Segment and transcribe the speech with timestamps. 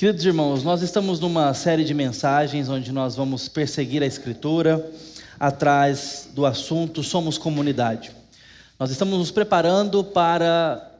[0.00, 4.90] Queridos irmãos, nós estamos numa série de mensagens onde nós vamos perseguir a Escritura
[5.38, 8.10] atrás do assunto Somos Comunidade.
[8.78, 10.90] Nós estamos nos preparando para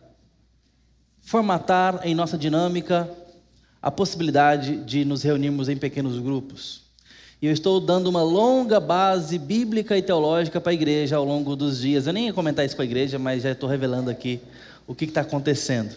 [1.23, 3.09] formatar em nossa dinâmica
[3.81, 6.83] a possibilidade de nos reunirmos em pequenos grupos.
[7.41, 11.57] E eu estou dando uma longa base bíblica e teológica para a igreja ao longo
[11.57, 12.07] dos dias.
[12.07, 14.43] Eu nem ia comentar isso com a igreja, mas já estou revelando aqui
[14.87, 15.97] o que está acontecendo.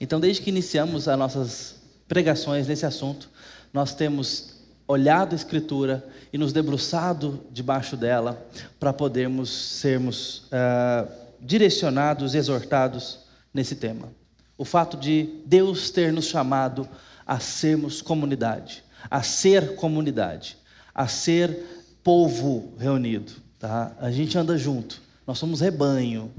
[0.00, 1.75] Então, desde que iniciamos as nossas
[2.08, 3.28] pregações nesse assunto,
[3.72, 4.56] nós temos
[4.86, 8.46] olhado a Escritura e nos debruçado debaixo dela
[8.78, 13.20] para podermos sermos uh, direcionados, exortados
[13.52, 14.08] nesse tema.
[14.56, 16.88] O fato de Deus ter nos chamado
[17.26, 20.56] a sermos comunidade, a ser comunidade,
[20.94, 21.58] a ser
[22.02, 23.32] povo reunido.
[23.58, 23.92] Tá?
[24.00, 26.30] A gente anda junto, nós somos rebanho.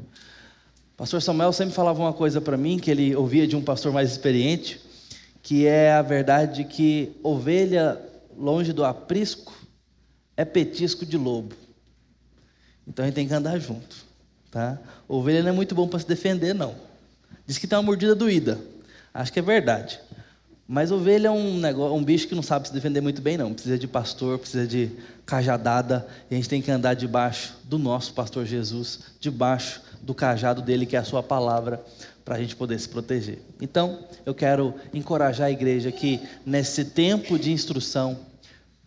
[0.96, 4.12] pastor Samuel sempre falava uma coisa para mim, que ele ouvia de um pastor mais
[4.12, 4.82] experiente,
[5.48, 7.98] que é a verdade de que ovelha
[8.38, 9.58] longe do aprisco
[10.36, 11.56] é petisco de lobo.
[12.86, 13.96] Então a gente tem que andar junto.
[14.52, 14.78] Tá?
[15.08, 16.76] Ovelha não é muito bom para se defender, não.
[17.46, 18.60] Diz que tem uma mordida doída.
[19.14, 20.02] Acho que é verdade.
[20.68, 23.54] Mas ovelha é um, negócio, um bicho que não sabe se defender muito bem, não.
[23.54, 24.92] Precisa de pastor, precisa de
[25.26, 26.06] cajadada.
[26.30, 30.86] E a gente tem que andar debaixo do nosso pastor Jesus, debaixo do cajado dele,
[30.86, 31.82] que é a sua palavra,
[32.28, 33.40] para a gente poder se proteger.
[33.62, 38.20] Então, eu quero encorajar a igreja que, nesse tempo de instrução,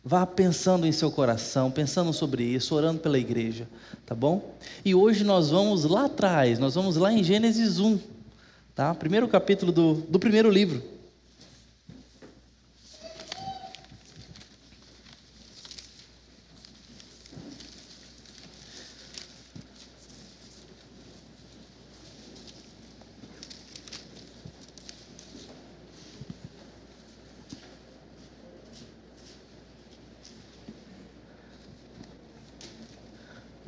[0.05, 3.67] vá pensando em seu coração, pensando sobre isso, orando pela igreja,
[4.05, 4.55] tá bom?
[4.85, 7.99] E hoje nós vamos lá atrás, nós vamos lá em Gênesis 1,
[8.75, 8.95] tá?
[8.95, 10.83] Primeiro capítulo do, do primeiro livro.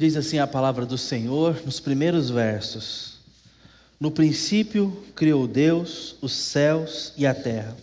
[0.03, 3.21] Diz assim a palavra do Senhor nos primeiros versos:
[4.01, 7.77] No princípio criou Deus os céus e a terra.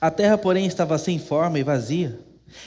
[0.00, 2.18] A terra, porém, estava sem forma e vazia,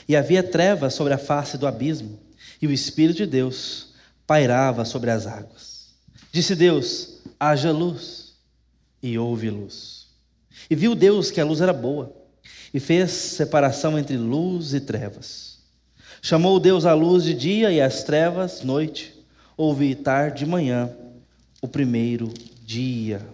[0.08, 2.18] e havia trevas sobre a face do abismo,
[2.62, 3.88] e o Espírito de Deus
[4.26, 5.88] pairava sobre as águas.
[6.32, 8.32] Disse Deus: haja luz,
[9.02, 10.06] e houve luz.
[10.70, 12.16] E viu Deus que a luz era boa,
[12.72, 15.49] e fez separação entre luz e trevas.
[16.22, 19.14] Chamou Deus a luz de dia e as trevas noite.
[19.56, 20.90] Houve tarde e manhã,
[21.62, 22.32] o primeiro
[22.62, 23.26] dia.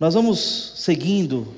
[0.00, 1.52] Nós vamos seguindo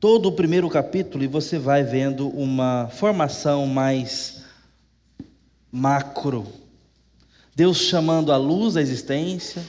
[0.00, 4.42] todo o primeiro capítulo e você vai vendo uma formação mais
[5.70, 6.46] macro.
[7.54, 9.62] Deus chamando a luz da existência,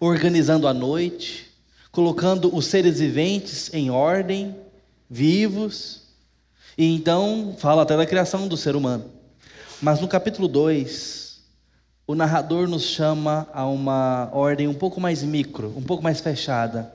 [0.00, 1.46] organizando a noite,
[1.92, 4.56] colocando os seres viventes em ordem,
[5.08, 5.99] vivos,
[6.76, 9.04] e então fala até da criação do ser humano.
[9.82, 11.40] Mas no capítulo 2,
[12.06, 16.92] o narrador nos chama a uma ordem um pouco mais micro, um pouco mais fechada.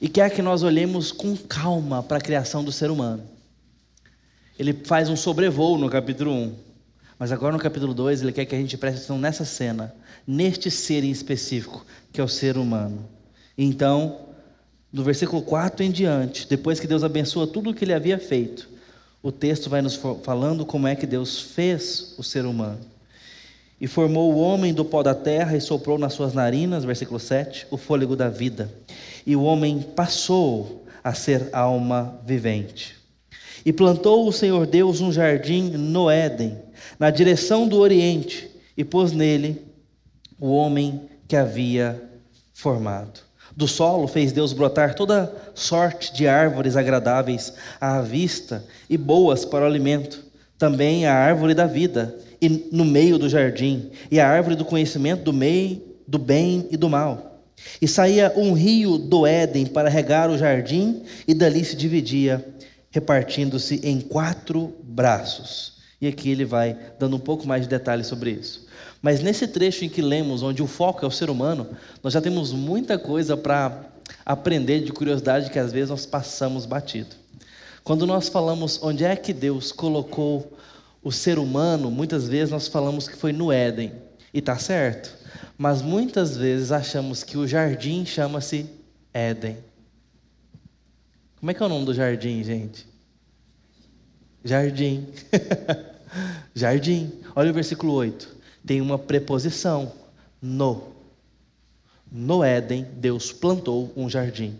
[0.00, 3.22] E quer que nós olhemos com calma para a criação do ser humano.
[4.58, 6.34] Ele faz um sobrevoo no capítulo 1.
[6.34, 6.54] Um,
[7.18, 9.94] mas agora no capítulo 2 ele quer que a gente preste atenção nessa cena,
[10.26, 13.08] neste ser em específico, que é o ser humano.
[13.56, 14.28] Então,
[14.92, 18.68] do versículo 4 em diante, depois que Deus abençoa tudo o que ele havia feito,
[19.22, 22.80] o texto vai nos falando como é que Deus fez o ser humano.
[23.80, 27.66] E formou o homem do pó da terra e soprou nas suas narinas, versículo 7,
[27.70, 28.72] o fôlego da vida.
[29.26, 32.96] E o homem passou a ser alma vivente.
[33.64, 36.58] E plantou o Senhor Deus um jardim no Éden,
[36.98, 39.62] na direção do oriente, e pôs nele
[40.38, 42.02] o homem que havia
[42.52, 43.20] formado.
[43.56, 49.64] Do solo fez Deus brotar toda sorte de árvores agradáveis à vista e boas para
[49.64, 50.24] o alimento.
[50.58, 55.22] Também a árvore da vida e no meio do jardim, e a árvore do conhecimento
[55.22, 57.44] do meio do bem e do mal.
[57.80, 62.44] E saía um rio do Éden para regar o jardim, e dali se dividia,
[62.90, 65.74] repartindo-se em quatro braços.
[66.00, 68.66] E aqui ele vai dando um pouco mais de detalhes sobre isso.
[69.02, 71.66] Mas nesse trecho em que lemos, onde o foco é o ser humano,
[72.00, 73.84] nós já temos muita coisa para
[74.24, 77.16] aprender de curiosidade que às vezes nós passamos batido.
[77.82, 80.56] Quando nós falamos onde é que Deus colocou
[81.02, 83.92] o ser humano, muitas vezes nós falamos que foi no Éden,
[84.32, 85.12] e está certo,
[85.58, 88.66] mas muitas vezes achamos que o jardim chama-se
[89.12, 89.58] Éden.
[91.40, 92.86] Como é que é o nome do jardim, gente?
[94.44, 95.08] Jardim.
[96.54, 97.10] jardim.
[97.34, 98.31] Olha o versículo 8
[98.64, 99.92] tem uma preposição,
[100.40, 100.92] no.
[102.10, 104.58] No Éden, Deus plantou um jardim.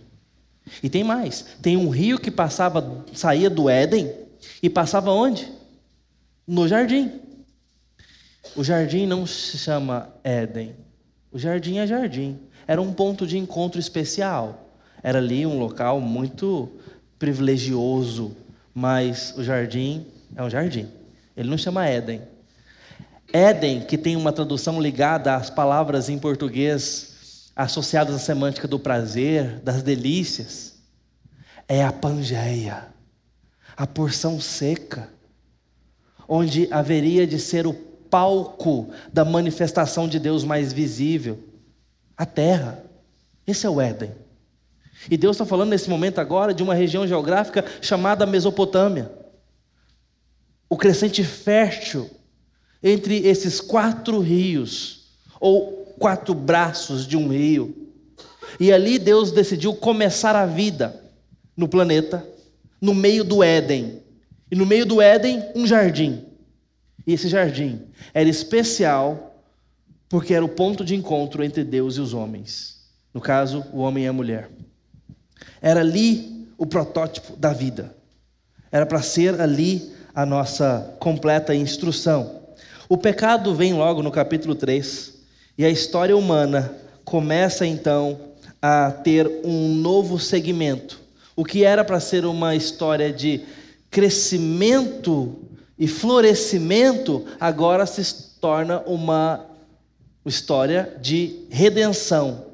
[0.83, 4.11] E tem mais: tem um rio que passava, saía do Éden
[4.63, 5.51] e passava onde?
[6.47, 7.21] No jardim.
[8.57, 10.75] O jardim não se chama Éden.
[11.31, 12.39] O jardim é jardim.
[12.67, 14.71] Era um ponto de encontro especial.
[15.03, 16.71] Era ali um local muito
[17.19, 18.37] privilegioso,
[18.75, 20.89] mas o jardim é um jardim.
[21.37, 22.23] Ele não chama Éden.
[23.33, 29.61] Éden, que tem uma tradução ligada às palavras em português associadas à semântica do prazer,
[29.61, 30.75] das delícias,
[31.69, 32.89] é a Pangeia,
[33.77, 35.09] a porção seca,
[36.29, 41.43] onde haveria de ser o palco da manifestação de Deus mais visível,
[42.17, 42.85] a terra.
[43.47, 44.13] Esse é o Éden.
[45.11, 49.11] E Deus está falando nesse momento agora de uma região geográfica chamada Mesopotâmia.
[50.69, 52.11] O crescente fértil
[52.83, 55.07] entre esses quatro rios,
[55.39, 57.91] ou quatro braços de um rio.
[58.59, 61.01] E ali Deus decidiu começar a vida
[61.57, 62.27] no planeta,
[62.81, 64.01] no meio do Éden.
[64.51, 66.25] E no meio do Éden, um jardim.
[67.07, 67.81] E esse jardim
[68.13, 69.41] era especial
[70.09, 72.83] porque era o ponto de encontro entre Deus e os homens.
[73.15, 74.51] No caso, o homem e a mulher.
[75.61, 77.97] Era ali o protótipo da vida.
[78.71, 82.42] Era para ser ali a nossa completa instrução.
[82.93, 85.15] O pecado vem logo no capítulo 3,
[85.57, 88.21] e a história humana começa então
[88.61, 91.01] a ter um novo segmento.
[91.35, 93.47] O que era para ser uma história de
[93.91, 95.41] crescimento
[95.79, 99.47] e florescimento, agora se torna uma
[100.27, 102.45] história de redenção,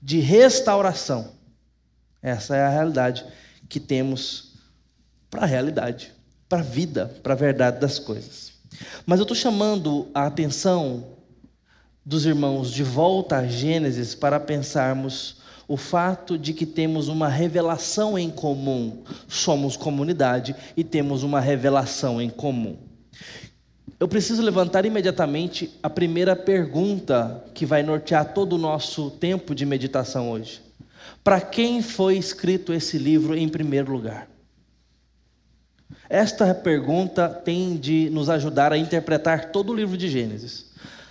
[0.00, 1.32] de restauração.
[2.22, 3.22] Essa é a realidade
[3.68, 4.54] que temos
[5.28, 6.10] para a realidade,
[6.48, 8.56] para a vida, para a verdade das coisas.
[9.06, 11.18] Mas eu estou chamando a atenção
[12.04, 15.38] dos irmãos de volta a Gênesis para pensarmos
[15.68, 19.02] o fato de que temos uma revelação em comum.
[19.28, 22.78] Somos comunidade e temos uma revelação em comum.
[24.00, 29.66] Eu preciso levantar imediatamente a primeira pergunta que vai nortear todo o nosso tempo de
[29.66, 30.62] meditação hoje.
[31.22, 34.28] Para quem foi escrito esse livro em primeiro lugar?
[36.10, 40.66] Esta pergunta tem de nos ajudar a interpretar todo o livro de Gênesis.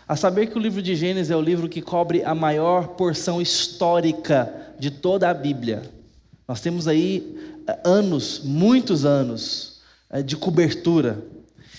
[0.07, 3.39] A saber que o livro de Gênesis é o livro que cobre a maior porção
[3.39, 5.83] histórica de toda a Bíblia.
[6.47, 11.23] Nós temos aí eh, anos, muitos anos eh, de cobertura.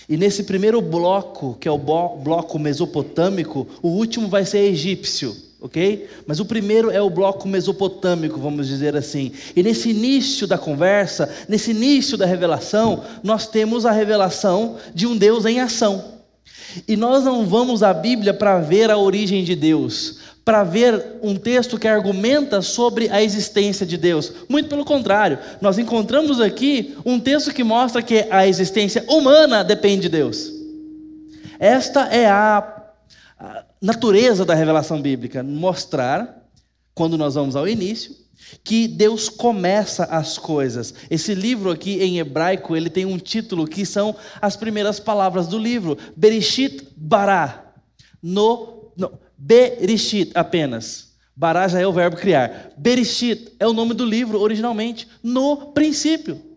[0.08, 6.08] E nesse primeiro bloco, que é o bloco mesopotâmico, o último vai ser egípcio ok?
[6.26, 9.32] Mas o primeiro é o bloco mesopotâmico, vamos dizer assim.
[9.56, 15.16] E nesse início da conversa, nesse início da revelação, nós temos a revelação de um
[15.16, 16.18] Deus em ação.
[16.86, 21.34] E nós não vamos à Bíblia para ver a origem de Deus, para ver um
[21.34, 24.32] texto que argumenta sobre a existência de Deus.
[24.48, 30.02] Muito pelo contrário, nós encontramos aqui um texto que mostra que a existência humana depende
[30.02, 30.52] de Deus.
[31.58, 32.74] Esta é a
[33.80, 36.48] natureza da revelação bíblica, mostrar,
[36.94, 38.14] quando nós vamos ao início,
[38.64, 40.94] que Deus começa as coisas.
[41.10, 45.58] Esse livro aqui em hebraico, ele tem um título que são as primeiras palavras do
[45.58, 47.72] livro, Bereshit bara.
[48.22, 51.08] No, no Bereshit apenas.
[51.36, 52.72] Bará já é o verbo criar.
[52.76, 56.47] Bereshit é o nome do livro originalmente, no princípio.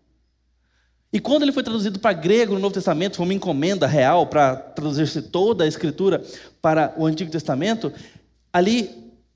[1.14, 4.56] E quando ele foi traduzido para grego no Novo Testamento, foi uma encomenda real para
[4.56, 6.24] traduzir-se toda a escritura
[6.62, 7.92] para o Antigo Testamento,
[8.54, 8.90] ali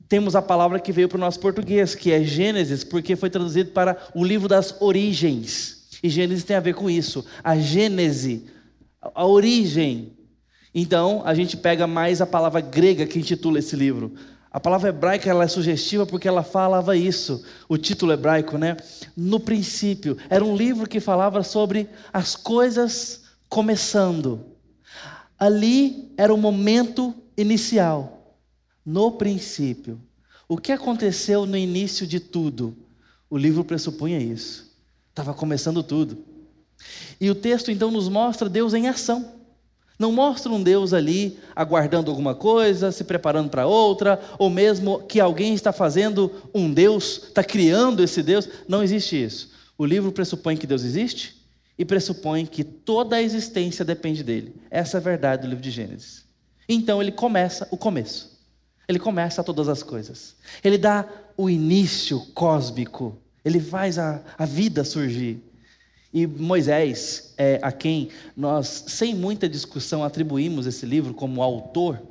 [0.08, 3.72] temos a palavra que veio para o nosso português, que é Gênesis, porque foi traduzido
[3.72, 5.88] para o livro das origens.
[6.01, 8.46] E Gênesis tem a ver com isso, a gênese,
[9.01, 10.13] a origem.
[10.74, 14.13] Então, a gente pega mais a palavra grega que intitula esse livro,
[14.55, 18.77] a palavra hebraica ela é sugestiva porque ela falava isso, o título hebraico, né?
[19.13, 24.45] No princípio, era um livro que falava sobre as coisas começando.
[25.38, 28.33] Ali era o momento inicial,
[28.85, 30.00] no princípio.
[30.47, 32.77] O que aconteceu no início de tudo?
[33.29, 34.74] O livro pressupunha isso.
[35.09, 36.24] Estava começando tudo.
[37.19, 39.34] E o texto então nos mostra Deus em ação.
[39.97, 45.19] Não mostra um Deus ali aguardando alguma coisa, se preparando para outra, ou mesmo que
[45.19, 48.49] alguém está fazendo um Deus, está criando esse Deus.
[48.67, 49.51] Não existe isso.
[49.77, 51.35] O livro pressupõe que Deus existe
[51.77, 54.55] e pressupõe que toda a existência depende dele.
[54.69, 56.25] Essa é a verdade do livro de Gênesis.
[56.67, 58.35] Então ele começa o começo.
[58.87, 60.35] Ele começa todas as coisas.
[60.63, 63.17] Ele dá o início cósmico.
[63.43, 65.43] Ele faz a, a vida surgir.
[66.15, 68.07] E Moisés, é, a quem
[68.38, 72.01] nós, sem muita discussão, atribuímos esse livro como autor,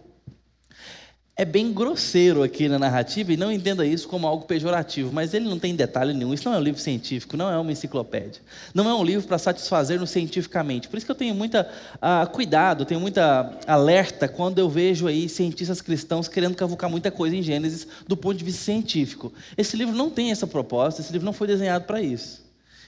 [1.35, 5.49] é bem grosseiro aqui na narrativa e não entenda isso como algo pejorativo, mas ele
[5.49, 6.35] não tem detalhe nenhum.
[6.35, 8.43] Isso não é um livro científico, não é uma enciclopédia.
[8.75, 10.87] Não é um livro para satisfazer-nos cientificamente.
[10.87, 15.31] Por isso que eu tenho muita uh, cuidado, tenho muita alerta quando eu vejo aí
[15.31, 19.33] cientistas cristãos querendo cavucar muita coisa em Gênesis do ponto de vista científico.
[19.57, 22.44] Esse livro não tem essa proposta, esse livro não foi desenhado para isso.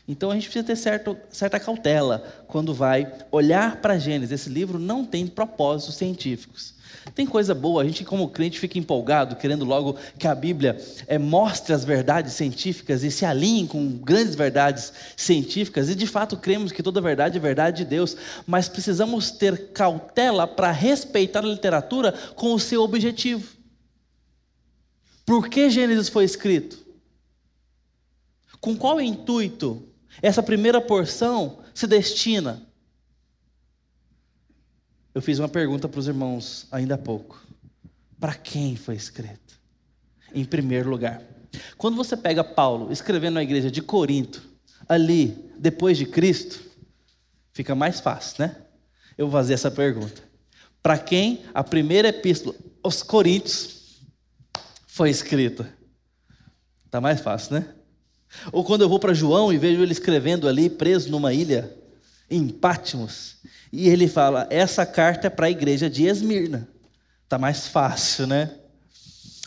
[0.08, 4.40] Então a gente precisa ter certo, certa cautela quando vai olhar para Gênesis.
[4.40, 6.76] Esse livro não tem propósitos científicos.
[7.14, 11.18] Tem coisa boa, a gente, como crente, fica empolgado, querendo logo que a Bíblia é,
[11.18, 16.72] mostre as verdades científicas e se alinhe com grandes verdades científicas, e de fato cremos
[16.72, 22.12] que toda verdade é verdade de Deus, mas precisamos ter cautela para respeitar a literatura
[22.34, 23.56] com o seu objetivo.
[25.24, 26.84] Por que Gênesis foi escrito?
[28.60, 29.82] Com qual intuito
[30.22, 32.66] essa primeira porção se destina?
[35.14, 37.42] Eu fiz uma pergunta para os irmãos ainda há pouco.
[38.20, 39.58] Para quem foi escrito?
[40.34, 41.22] Em primeiro lugar.
[41.76, 44.42] Quando você pega Paulo escrevendo na igreja de Corinto,
[44.88, 46.62] ali, depois de Cristo,
[47.52, 48.56] fica mais fácil, né?
[49.16, 50.22] Eu vou fazer essa pergunta.
[50.82, 54.02] Para quem a primeira epístola aos Coríntios
[54.86, 55.72] foi escrita?
[56.90, 57.74] Tá mais fácil, né?
[58.52, 61.74] Ou quando eu vou para João e vejo ele escrevendo ali, preso numa ilha,
[62.30, 63.36] em Pátimos,
[63.72, 66.68] e ele fala: essa carta é para a igreja de Esmirna.
[67.24, 68.52] Está mais fácil, né?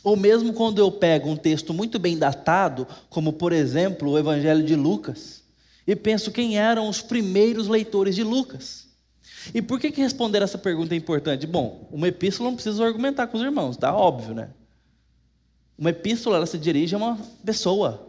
[0.04, 4.64] Ou mesmo quando eu pego um texto muito bem datado, como por exemplo o Evangelho
[4.64, 5.44] de Lucas,
[5.86, 8.88] e penso quem eram os primeiros leitores de Lucas.
[9.54, 11.48] E por que, que responder essa pergunta é importante?
[11.48, 14.50] Bom, uma epístola não precisa argumentar com os irmãos, tá óbvio, né?
[15.78, 18.09] Uma epístola ela se dirige a uma pessoa.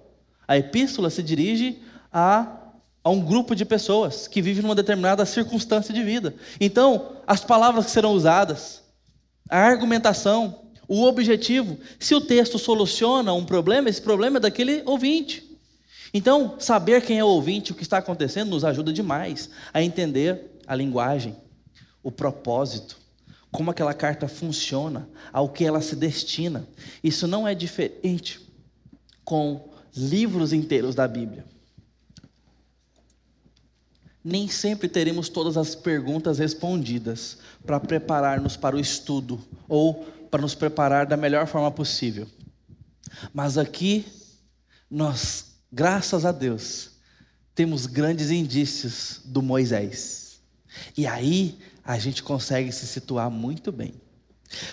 [0.50, 1.80] A epístola se dirige
[2.12, 2.56] a
[3.04, 6.34] a um grupo de pessoas que vivem numa determinada circunstância de vida.
[6.60, 8.82] Então, as palavras que serão usadas,
[9.48, 15.56] a argumentação, o objetivo, se o texto soluciona um problema, esse problema é daquele ouvinte.
[16.12, 20.58] Então, saber quem é o ouvinte, o que está acontecendo, nos ajuda demais a entender
[20.66, 21.36] a linguagem,
[22.02, 22.98] o propósito,
[23.50, 26.68] como aquela carta funciona, ao que ela se destina.
[27.02, 28.40] Isso não é diferente
[29.24, 29.69] com
[30.00, 31.44] livros inteiros da Bíblia
[34.22, 40.54] nem sempre teremos todas as perguntas respondidas para preparar-nos para o estudo ou para nos
[40.54, 42.26] preparar da melhor forma possível.
[43.32, 44.06] Mas aqui,
[44.90, 46.90] nós, graças a Deus,
[47.54, 50.40] temos grandes indícios do Moisés.
[50.96, 53.94] E aí a gente consegue se situar muito bem.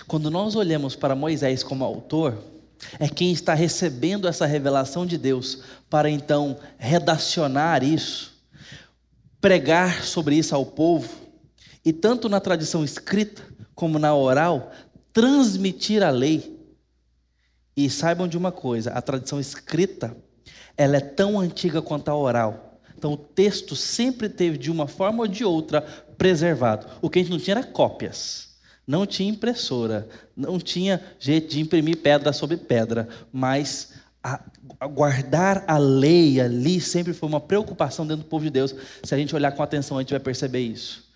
[0.06, 2.42] Quando nós olhamos para Moisés como autor,
[2.98, 8.38] é quem está recebendo essa revelação de Deus para então redacionar isso
[9.40, 11.08] pregar sobre isso ao povo,
[11.84, 13.42] e tanto na tradição escrita
[13.74, 14.72] como na oral,
[15.12, 16.56] transmitir a lei.
[17.76, 20.16] E saibam de uma coisa: a tradição escrita
[20.76, 22.80] ela é tão antiga quanto a oral.
[22.96, 25.82] Então o texto sempre teve, de uma forma ou de outra,
[26.16, 26.86] preservado.
[27.00, 28.47] O que a gente não tinha era cópias.
[28.88, 33.92] Não tinha impressora, não tinha jeito de imprimir pedra sobre pedra, mas
[34.24, 34.40] a,
[34.80, 38.74] a guardar a lei ali sempre foi uma preocupação dentro do povo de Deus.
[39.02, 41.06] Se a gente olhar com atenção, a gente vai perceber isso.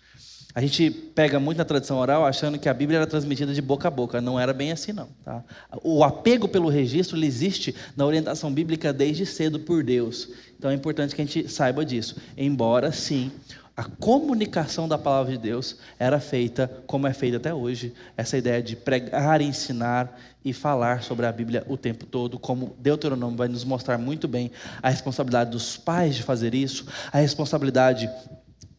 [0.55, 3.87] A gente pega muito na tradição oral achando que a Bíblia era transmitida de boca
[3.87, 4.21] a boca.
[4.21, 5.09] Não era bem assim, não.
[5.25, 5.43] Tá?
[5.81, 10.29] O apego pelo registro existe na orientação bíblica desde cedo por Deus.
[10.59, 12.17] Então é importante que a gente saiba disso.
[12.37, 13.31] Embora, sim,
[13.75, 17.91] a comunicação da palavra de Deus era feita como é feita até hoje.
[18.15, 23.35] Essa ideia de pregar, ensinar e falar sobre a Bíblia o tempo todo, como Deuteronômio
[23.35, 24.51] vai nos mostrar muito bem
[24.81, 28.09] a responsabilidade dos pais de fazer isso, a responsabilidade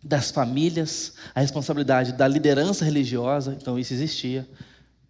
[0.00, 4.46] das famílias, a responsabilidade da liderança religiosa, então isso existia.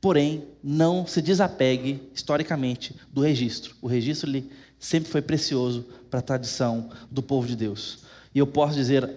[0.00, 3.74] Porém, não se desapegue historicamente do registro.
[3.82, 8.04] O registro ele sempre foi precioso para a tradição do povo de Deus.
[8.34, 9.08] E eu posso dizer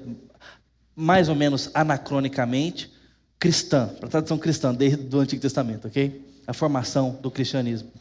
[0.99, 2.91] mais ou menos anacronicamente,
[3.37, 6.25] cristã, para a tradição cristã, desde o Antigo Testamento, ok?
[6.47, 7.91] A formação do cristianismo.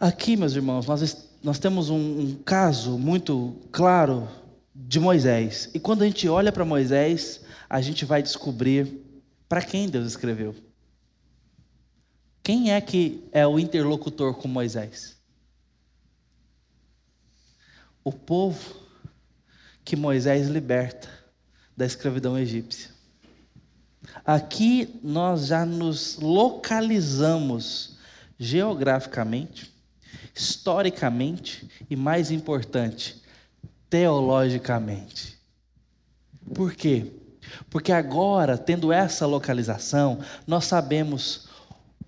[0.00, 4.26] Aqui, meus irmãos, nós, nós temos um, um caso muito claro
[4.74, 5.68] de Moisés.
[5.74, 9.04] E quando a gente olha para Moisés, a gente vai descobrir
[9.46, 10.54] para quem Deus escreveu.
[12.42, 15.18] Quem é que é o interlocutor com Moisés?
[18.02, 18.76] O povo
[19.84, 21.17] que Moisés liberta
[21.78, 22.90] da escravidão egípcia.
[24.24, 27.96] Aqui nós já nos localizamos
[28.36, 29.72] geograficamente,
[30.34, 33.22] historicamente e, mais importante,
[33.88, 35.38] teologicamente.
[36.52, 37.12] Por quê?
[37.70, 40.18] Porque agora, tendo essa localização,
[40.48, 41.46] nós sabemos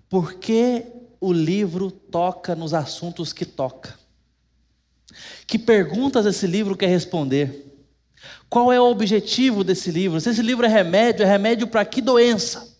[0.09, 0.85] por que
[1.21, 3.97] o livro toca nos assuntos que toca?
[5.47, 7.70] Que perguntas esse livro quer responder?
[8.49, 10.19] Qual é o objetivo desse livro?
[10.19, 12.77] Se esse livro é remédio, é remédio para que doença?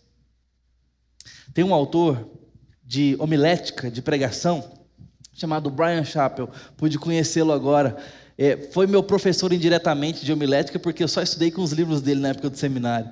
[1.54, 2.28] Tem um autor
[2.84, 4.82] de homilética, de pregação,
[5.32, 7.96] chamado Brian Chappell, pude conhecê-lo agora.
[8.36, 12.20] É, foi meu professor indiretamente de homilética, porque eu só estudei com os livros dele
[12.20, 13.10] na época do seminário.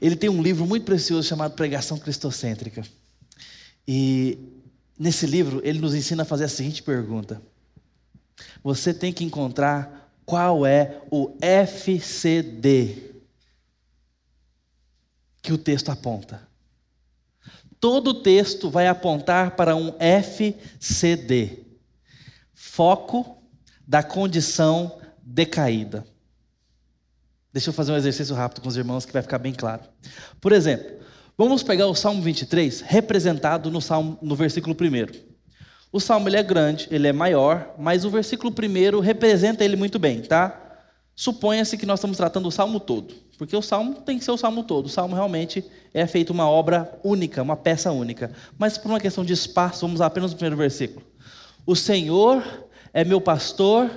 [0.00, 2.82] Ele tem um livro muito precioso chamado Pregação Cristocêntrica.
[3.86, 4.38] E
[4.98, 7.40] nesse livro ele nos ensina a fazer a seguinte pergunta:
[8.62, 9.99] Você tem que encontrar
[10.30, 13.10] qual é o FCD
[15.42, 16.48] que o texto aponta.
[17.80, 21.64] Todo texto vai apontar para um FCD
[22.54, 23.42] foco
[23.84, 26.06] da condição decaída.
[27.52, 29.82] Deixa eu fazer um exercício rápido com os irmãos que vai ficar bem claro.
[30.40, 31.04] Por exemplo,
[31.36, 35.29] vamos pegar o Salmo 23, representado no, salmo, no versículo 1.
[35.92, 39.98] O salmo ele é grande, ele é maior, mas o versículo 1 representa ele muito
[39.98, 40.56] bem, tá?
[41.16, 44.36] Suponha-se que nós estamos tratando o salmo todo, porque o salmo tem que ser o
[44.36, 44.86] salmo todo.
[44.86, 48.32] O salmo realmente é feito uma obra única, uma peça única.
[48.56, 51.04] Mas por uma questão de espaço, vamos apenas no primeiro versículo.
[51.66, 52.42] O Senhor
[52.94, 53.90] é meu pastor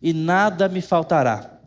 [0.00, 1.57] e nada me faltará.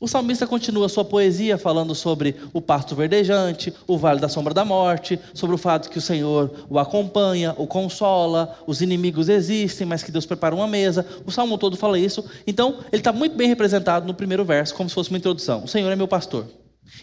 [0.00, 4.64] O salmista continua sua poesia falando sobre o pasto verdejante, o vale da sombra da
[4.64, 10.02] morte, sobre o fato que o Senhor o acompanha, o consola, os inimigos existem, mas
[10.02, 11.06] que Deus prepara uma mesa.
[11.26, 12.24] O salmo todo fala isso.
[12.46, 15.64] Então, ele está muito bem representado no primeiro verso, como se fosse uma introdução.
[15.64, 16.46] O Senhor é meu pastor.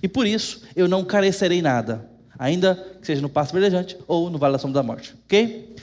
[0.02, 4.40] E por isso eu não carecerei nada, ainda que seja no pasto verdejante ou no
[4.40, 5.14] vale da sombra da morte.
[5.26, 5.76] Ok?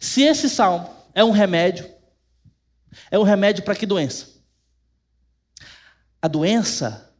[0.00, 1.84] Se esse salmo é um remédio,
[3.10, 4.31] é um remédio para que doença?
[6.22, 7.12] A doença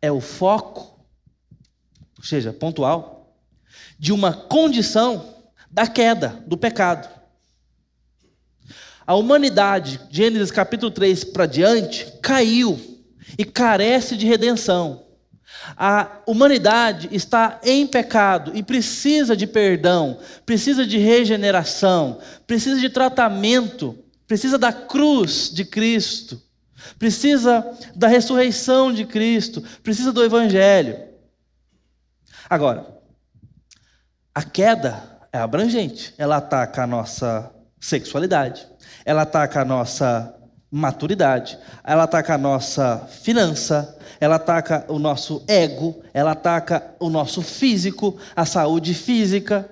[0.00, 1.06] é o foco,
[2.18, 3.38] ou seja, pontual,
[3.96, 5.36] de uma condição
[5.70, 7.08] da queda, do pecado.
[9.06, 12.76] A humanidade, Gênesis capítulo 3 para diante, caiu
[13.38, 15.06] e carece de redenção.
[15.76, 23.96] A humanidade está em pecado e precisa de perdão, precisa de regeneração, precisa de tratamento,
[24.26, 26.42] precisa da cruz de Cristo
[26.98, 27.64] precisa
[27.94, 30.98] da ressurreição de Cristo, precisa do Evangelho.
[32.48, 32.86] Agora,
[34.34, 38.66] a queda é abrangente, ela ataca a nossa sexualidade,
[39.04, 40.34] ela ataca a nossa
[40.70, 47.42] maturidade, ela ataca a nossa finança, ela ataca o nosso ego, ela ataca o nosso
[47.42, 49.68] físico, a saúde física.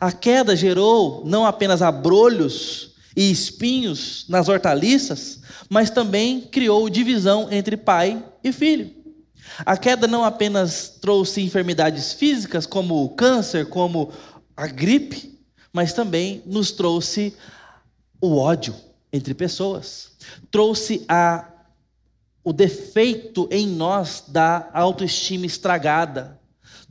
[0.00, 7.76] A queda gerou não apenas abrolhos e espinhos nas hortaliças, mas também criou divisão entre
[7.76, 8.90] pai e filho.
[9.58, 14.12] A queda não apenas trouxe enfermidades físicas, como o câncer, como
[14.56, 15.38] a gripe,
[15.72, 17.34] mas também nos trouxe
[18.20, 18.74] o ódio
[19.12, 20.12] entre pessoas.
[20.50, 21.48] Trouxe a,
[22.42, 26.40] o defeito em nós da autoestima estragada.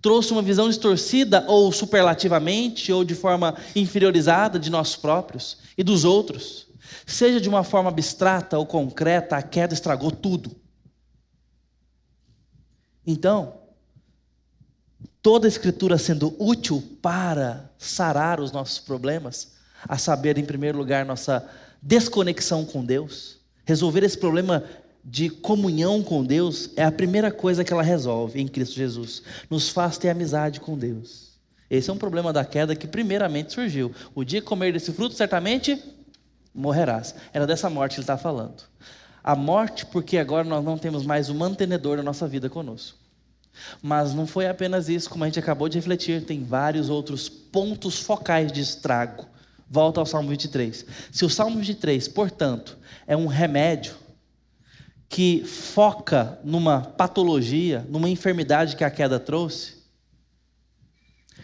[0.04, 6.04] Trouxe uma visão distorcida, ou superlativamente, ou de forma inferiorizada de nós próprios e dos
[6.04, 6.68] outros.
[7.08, 10.54] Seja de uma forma abstrata ou concreta, a queda estragou tudo.
[13.08, 13.62] Então,
[15.22, 19.54] toda a Escritura sendo útil para sarar os nossos problemas,
[19.88, 21.50] a saber, em primeiro lugar, nossa
[21.82, 24.66] desconexão com Deus, resolver esse problema
[25.04, 29.22] de comunhão com Deus é a primeira coisa que ela resolve em Cristo Jesus.
[29.50, 31.34] Nos faz ter amizade com Deus.
[31.70, 33.92] Esse é um problema da queda que primeiramente surgiu.
[34.16, 35.82] O dia que comer desse fruto, certamente
[36.54, 37.16] morrerás.
[37.34, 38.64] Era dessa morte que ele está falando.
[39.24, 42.98] A morte, porque agora nós não temos mais o mantenedor da nossa vida conosco.
[43.82, 48.00] Mas não foi apenas isso, como a gente acabou de refletir, tem vários outros pontos
[48.00, 49.26] focais de estrago.
[49.70, 50.86] Volta ao Salmo 23.
[51.12, 53.96] Se o Salmo 23, portanto, é um remédio
[55.14, 59.84] que foca numa patologia, numa enfermidade que a queda trouxe,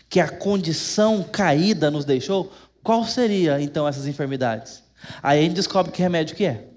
[0.09, 2.51] que a condição caída nos deixou,
[2.81, 4.83] qual seria então essas enfermidades?
[5.21, 6.67] Aí a gente descobre que remédio que é.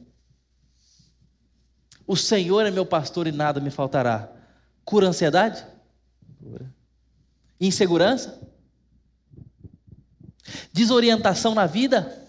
[2.06, 4.30] O Senhor é meu pastor e nada me faltará.
[4.84, 5.64] Cura a ansiedade?
[6.38, 6.70] Cura.
[7.58, 8.38] Insegurança?
[10.70, 12.22] Desorientação na vida?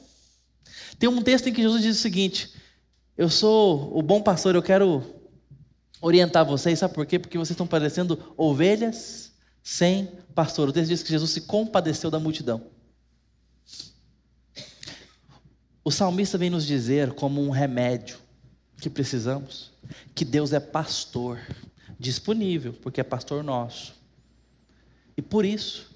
[0.97, 2.62] Tem um texto em que Jesus diz o seguinte:
[3.15, 5.03] Eu sou o bom pastor, eu quero
[6.01, 7.19] orientar vocês, sabe por quê?
[7.19, 10.67] Porque vocês estão parecendo ovelhas sem pastor.
[10.67, 12.65] O texto diz que Jesus se compadeceu da multidão.
[15.83, 18.17] O salmista vem nos dizer, como um remédio
[18.77, 19.71] que precisamos,
[20.15, 21.39] que Deus é pastor,
[21.99, 23.93] disponível, porque é pastor nosso.
[25.15, 25.95] E por isso,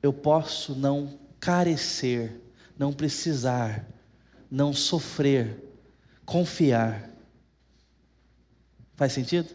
[0.00, 2.40] eu posso não carecer,
[2.78, 3.88] não precisar,
[4.48, 5.71] não sofrer,
[6.32, 7.10] confiar.
[8.96, 9.50] Faz sentido?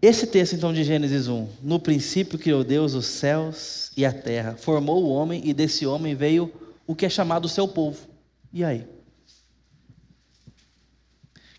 [0.00, 4.56] Esse texto então de Gênesis 1, no princípio criou Deus os céus e a terra,
[4.56, 6.50] formou o homem e desse homem veio
[6.86, 7.98] o que é chamado seu povo.
[8.50, 8.86] E aí?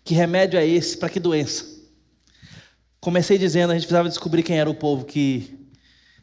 [0.02, 0.96] Que remédio é esse?
[0.98, 1.64] Para que doença?
[3.00, 5.56] Comecei dizendo, a gente precisava descobrir quem era o povo que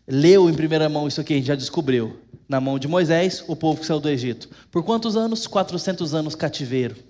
[0.05, 2.19] leu em primeira mão isso aqui, a gente já descobriu.
[2.49, 4.49] Na mão de Moisés, o povo que saiu do Egito.
[4.69, 5.47] Por quantos anos?
[5.47, 7.07] 400 anos cativeiro.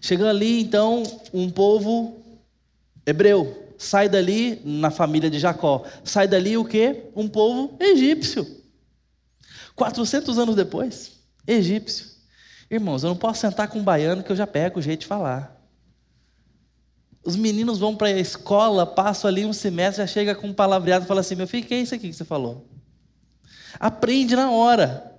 [0.00, 2.20] Chegando ali, então, um povo
[3.06, 3.74] hebreu.
[3.78, 5.84] Sai dali na família de Jacó.
[6.04, 7.04] Sai dali o quê?
[7.16, 8.46] Um povo egípcio.
[9.74, 11.12] 400 anos depois,
[11.46, 12.06] egípcio.
[12.70, 15.06] Irmãos, eu não posso sentar com um baiano que eu já pego o jeito de
[15.06, 15.58] falar.
[17.24, 21.04] Os meninos vão para a escola, passam ali um semestre, já chega com um palavreado
[21.04, 22.68] e fala assim: meu filho, que é isso aqui que você falou?
[23.78, 25.18] Aprende na hora.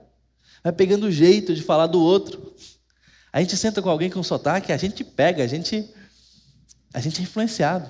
[0.64, 2.54] Vai pegando o jeito de falar do outro.
[3.34, 5.90] A gente senta com alguém com sotaque, a gente pega, a gente,
[6.94, 7.90] a gente é influenciado.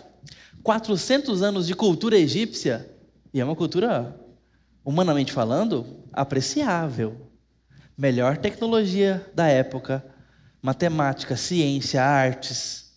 [0.62, 2.88] 400 anos de cultura egípcia,
[3.34, 4.19] e é uma cultura,
[4.86, 7.32] humanamente falando, apreciável.
[7.97, 10.06] Melhor tecnologia da época,
[10.62, 12.91] matemática, ciência, artes.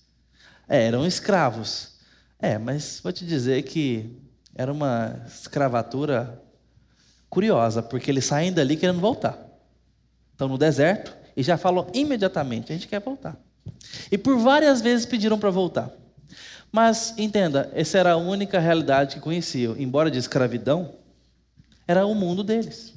[0.69, 1.95] É, eram escravos.
[2.39, 4.21] É, mas vou te dizer que
[4.55, 6.43] era uma escravatura
[7.31, 9.39] curiosa, porque eles saem dali querendo voltar.
[10.33, 13.37] Estão no deserto e já falam imediatamente: a gente quer voltar.
[14.11, 15.91] E por várias vezes pediram para voltar.
[16.71, 19.77] Mas entenda, essa era a única realidade que conheciam.
[19.79, 20.95] Embora de escravidão,
[21.87, 22.95] era o mundo deles.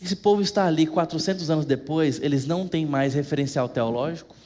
[0.00, 4.36] Esse povo está ali 400 anos depois, eles não têm mais referencial teológico,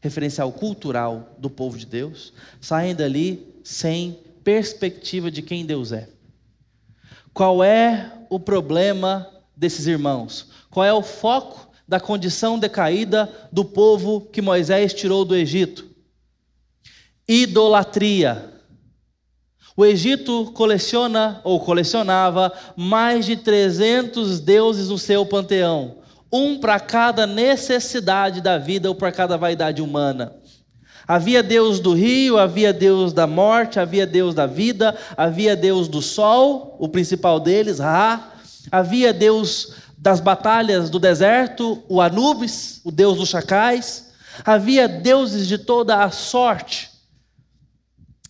[0.00, 6.08] referencial cultural do povo de Deus, saem dali sem perspectiva de quem Deus é.
[7.32, 10.48] Qual é o problema desses irmãos?
[10.70, 15.86] Qual é o foco da condição decaída do povo que Moisés tirou do Egito?
[17.26, 18.52] Idolatria.
[19.76, 25.98] O Egito coleciona ou colecionava mais de 300 deuses no seu panteão
[26.32, 30.34] um para cada necessidade da vida ou para cada vaidade humana.
[31.06, 36.02] Havia Deus do rio, havia Deus da morte, havia Deus da vida, havia Deus do
[36.02, 38.32] sol, o principal deles, Ra,
[38.70, 44.06] havia Deus das batalhas do deserto, o Anubis, o Deus dos chacais,
[44.44, 46.90] havia deuses de toda a sorte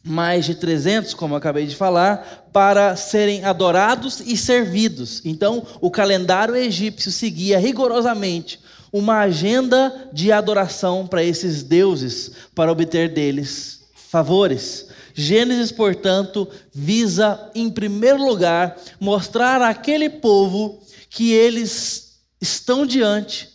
[0.04, 5.20] mais de 300, como eu acabei de falar, para serem adorados e servidos.
[5.24, 8.59] Então, o calendário egípcio seguia rigorosamente
[8.90, 14.88] uma agenda de adoração para esses deuses, para obter deles favores.
[15.12, 23.48] Gênesis, portanto, visa, em primeiro lugar, mostrar àquele povo que eles estão diante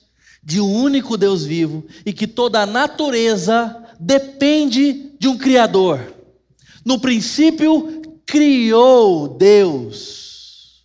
[0.43, 6.13] de um único Deus vivo e que toda a natureza depende de um Criador.
[6.83, 10.83] No princípio, criou Deus.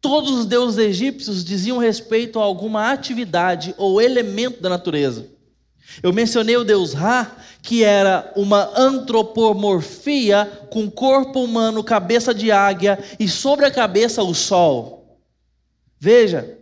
[0.00, 5.28] Todos os deuses egípcios diziam respeito a alguma atividade ou elemento da natureza.
[6.02, 7.30] Eu mencionei o deus Ra,
[7.62, 14.34] que era uma antropomorfia com corpo humano, cabeça de águia e sobre a cabeça o
[14.34, 15.20] sol.
[15.98, 16.58] Veja,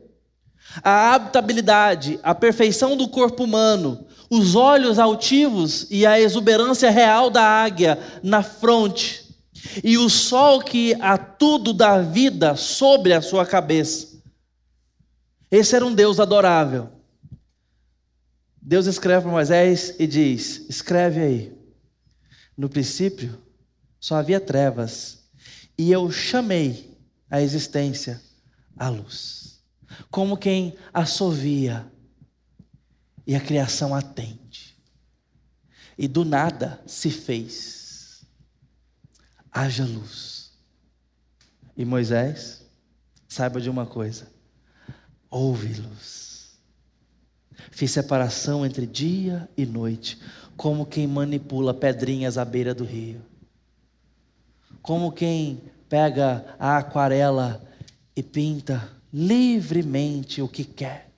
[0.83, 7.43] a habitabilidade, a perfeição do corpo humano, os olhos altivos e a exuberância real da
[7.43, 9.27] águia na fronte,
[9.83, 14.19] e o sol que a tudo dá vida sobre a sua cabeça.
[15.51, 16.98] Esse era um Deus adorável.
[18.69, 21.59] Deus escreve para Moisés e diz: Escreve aí.
[22.55, 23.43] No princípio
[23.99, 25.27] só havia trevas,
[25.79, 26.95] e eu chamei
[27.31, 28.21] a existência
[28.77, 29.65] a luz,
[30.11, 31.91] como quem assovia
[33.27, 34.77] e a criação atende.
[35.97, 38.23] E do nada se fez.
[39.51, 40.53] Haja luz.
[41.75, 42.67] E Moisés,
[43.27, 44.31] saiba de uma coisa:
[45.31, 46.28] houve luz.
[47.71, 50.19] Fiz separação entre dia e noite,
[50.57, 53.23] como quem manipula pedrinhas à beira do rio.
[54.83, 57.63] Como quem pega a aquarela
[58.15, 61.09] e pinta livremente o que quer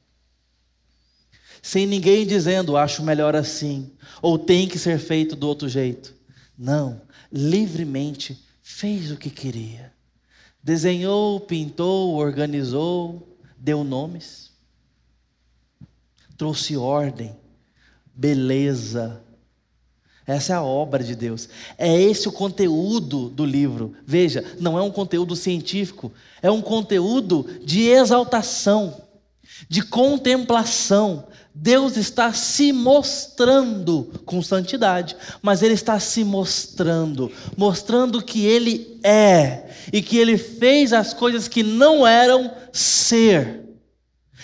[1.62, 3.90] sem ninguém dizendo, acho melhor assim,
[4.22, 6.14] ou tem que ser feito do outro jeito.
[6.56, 7.00] Não,
[7.30, 9.92] livremente fez o que queria.
[10.62, 14.49] Desenhou, pintou, organizou, deu nomes,
[16.40, 17.36] trouxe ordem,
[18.14, 19.20] beleza.
[20.26, 21.50] Essa é a obra de Deus.
[21.76, 23.92] É esse o conteúdo do livro.
[24.06, 29.02] Veja, não é um conteúdo científico, é um conteúdo de exaltação,
[29.68, 31.26] de contemplação.
[31.54, 39.68] Deus está se mostrando com santidade, mas Ele está se mostrando, mostrando que Ele é
[39.92, 43.69] e que Ele fez as coisas que não eram ser.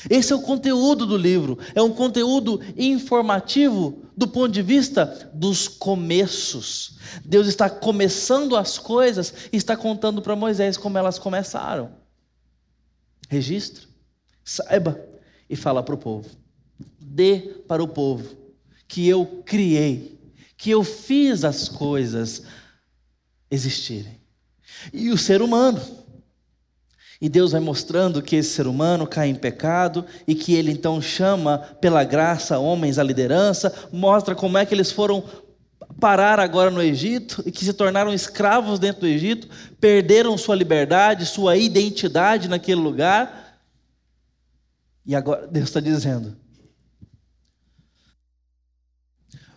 [0.08, 5.68] Esse é o conteúdo do livro, é um conteúdo informativo do ponto de vista dos
[5.68, 6.98] começos.
[7.24, 11.90] Deus está começando as coisas e está contando para Moisés como elas começaram.
[13.28, 13.86] Registre,
[14.44, 14.98] saiba
[15.50, 16.28] e fala para o povo.
[16.98, 18.36] Dê para o povo
[18.88, 20.18] que eu criei,
[20.56, 22.42] que eu fiz as coisas
[23.50, 24.20] existirem.
[24.92, 25.80] E o ser humano,
[27.20, 31.00] e Deus vai mostrando que esse ser humano cai em pecado e que ele então
[31.00, 35.24] chama pela graça homens à liderança, mostra como é que eles foram
[35.98, 39.48] parar agora no Egito e que se tornaram escravos dentro do Egito,
[39.80, 43.58] perderam sua liberdade, sua identidade naquele lugar.
[45.06, 46.36] E agora Deus está dizendo: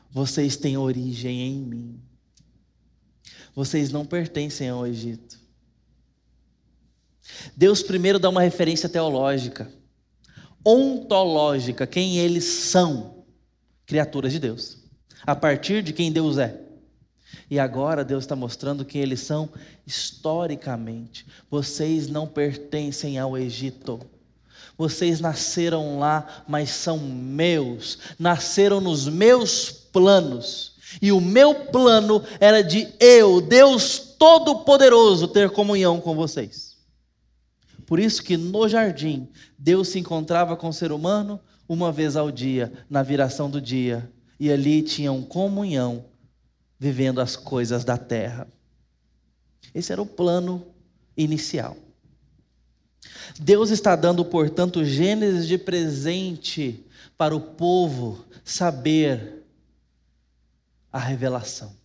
[0.09, 2.01] vocês têm origem em mim,
[3.53, 5.38] vocês não pertencem ao Egito.
[7.55, 9.71] Deus primeiro dá uma referência teológica,
[10.65, 13.23] ontológica, quem eles são,
[13.85, 14.77] criaturas de Deus,
[15.25, 16.61] a partir de quem Deus é.
[17.49, 19.49] E agora Deus está mostrando quem eles são
[19.85, 21.25] historicamente.
[21.49, 23.99] Vocês não pertencem ao Egito.
[24.77, 27.97] Vocês nasceram lá, mas são meus.
[28.19, 30.73] Nasceram nos meus planos.
[31.01, 36.68] E o meu plano era de eu, Deus Todo-Poderoso, ter comunhão com vocês.
[37.89, 42.29] Por isso que no jardim, Deus se encontrava com o ser humano uma vez ao
[42.29, 44.07] dia, na viração do dia,
[44.39, 46.05] e ali tinham comunhão,
[46.77, 48.47] vivendo as coisas da terra.
[49.73, 50.67] Esse era o plano
[51.17, 51.75] inicial.
[53.39, 56.85] Deus está dando, portanto, Gênesis de presente
[57.17, 59.47] para o povo saber
[60.91, 61.78] a revelação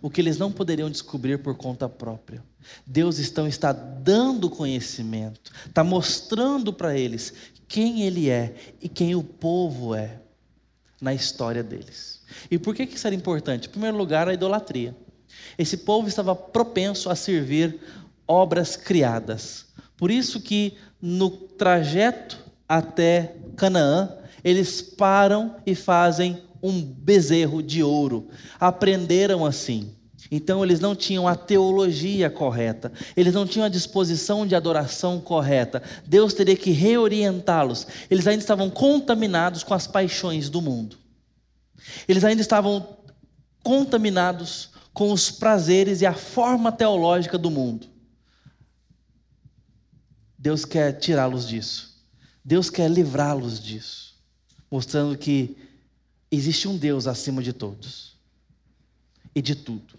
[0.00, 2.42] o que eles não poderiam descobrir por conta própria.
[2.86, 7.32] Deus então está dando conhecimento, está mostrando para eles
[7.68, 10.20] quem Ele é e quem o povo é
[11.00, 12.20] na história deles.
[12.50, 13.66] E por que isso era importante?
[13.66, 14.96] Em primeiro lugar, a idolatria.
[15.58, 17.80] Esse povo estava propenso a servir
[18.26, 19.66] obras criadas.
[19.96, 28.28] Por isso que no trajeto até Canaã, eles param e fazem um bezerro de ouro.
[28.60, 29.94] Aprenderam assim.
[30.30, 35.82] Então eles não tinham a teologia correta, eles não tinham a disposição de adoração correta.
[36.06, 37.86] Deus teria que reorientá-los.
[38.10, 40.96] Eles ainda estavam contaminados com as paixões do mundo.
[42.08, 42.96] Eles ainda estavam
[43.62, 47.88] contaminados com os prazeres e a forma teológica do mundo.
[50.38, 51.92] Deus quer tirá-los disso.
[52.44, 54.16] Deus quer livrá-los disso,
[54.70, 55.56] mostrando que
[56.32, 58.16] existe um Deus acima de todos
[59.34, 59.94] e de tudo,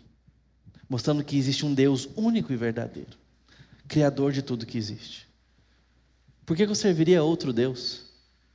[0.89, 3.21] mostrando que existe um Deus único e verdadeiro,
[3.87, 5.27] Criador de tudo que existe.
[6.45, 8.05] Por que eu serviria outro Deus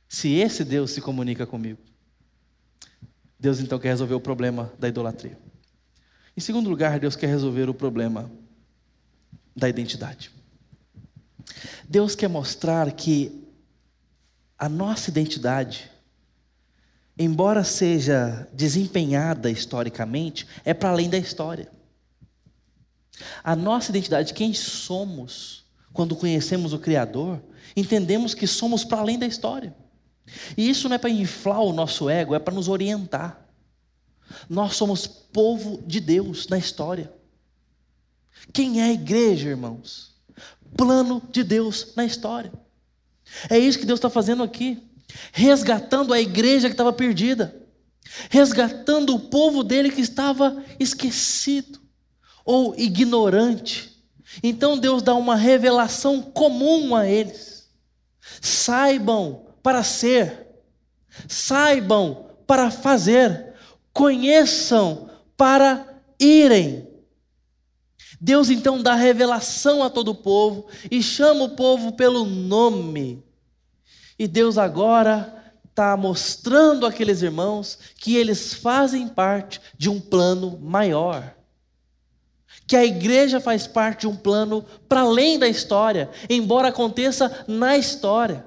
[0.07, 1.79] se esse Deus se comunica comigo?
[3.39, 5.37] Deus então quer resolver o problema da idolatria.
[6.35, 8.29] Em segundo lugar, Deus quer resolver o problema
[9.55, 10.31] da identidade.
[11.87, 13.47] Deus quer mostrar que
[14.57, 15.89] a nossa identidade
[17.19, 21.69] embora seja desempenhada historicamente, é para além da história.
[23.43, 27.41] A nossa identidade, quem somos, quando conhecemos o Criador,
[27.75, 29.75] entendemos que somos para além da história.
[30.55, 33.45] E isso não é para inflar o nosso ego, é para nos orientar.
[34.47, 37.11] Nós somos povo de Deus na história.
[38.53, 40.15] Quem é a igreja, irmãos?
[40.77, 42.53] Plano de Deus na história.
[43.49, 44.88] É isso que Deus está fazendo aqui
[45.31, 47.55] resgatando a igreja que estava perdida,
[48.29, 51.79] resgatando o povo dele que estava esquecido
[52.45, 54.03] ou ignorante.
[54.41, 57.69] Então Deus dá uma revelação comum a eles.
[58.41, 60.47] Saibam para ser,
[61.27, 63.53] saibam para fazer,
[63.93, 66.87] conheçam para irem.
[68.21, 73.23] Deus então dá revelação a todo o povo e chama o povo pelo nome.
[74.19, 75.33] E Deus agora
[75.69, 81.33] está mostrando àqueles irmãos que eles fazem parte de um plano maior.
[82.67, 87.77] Que a igreja faz parte de um plano para além da história, embora aconteça na
[87.77, 88.45] história.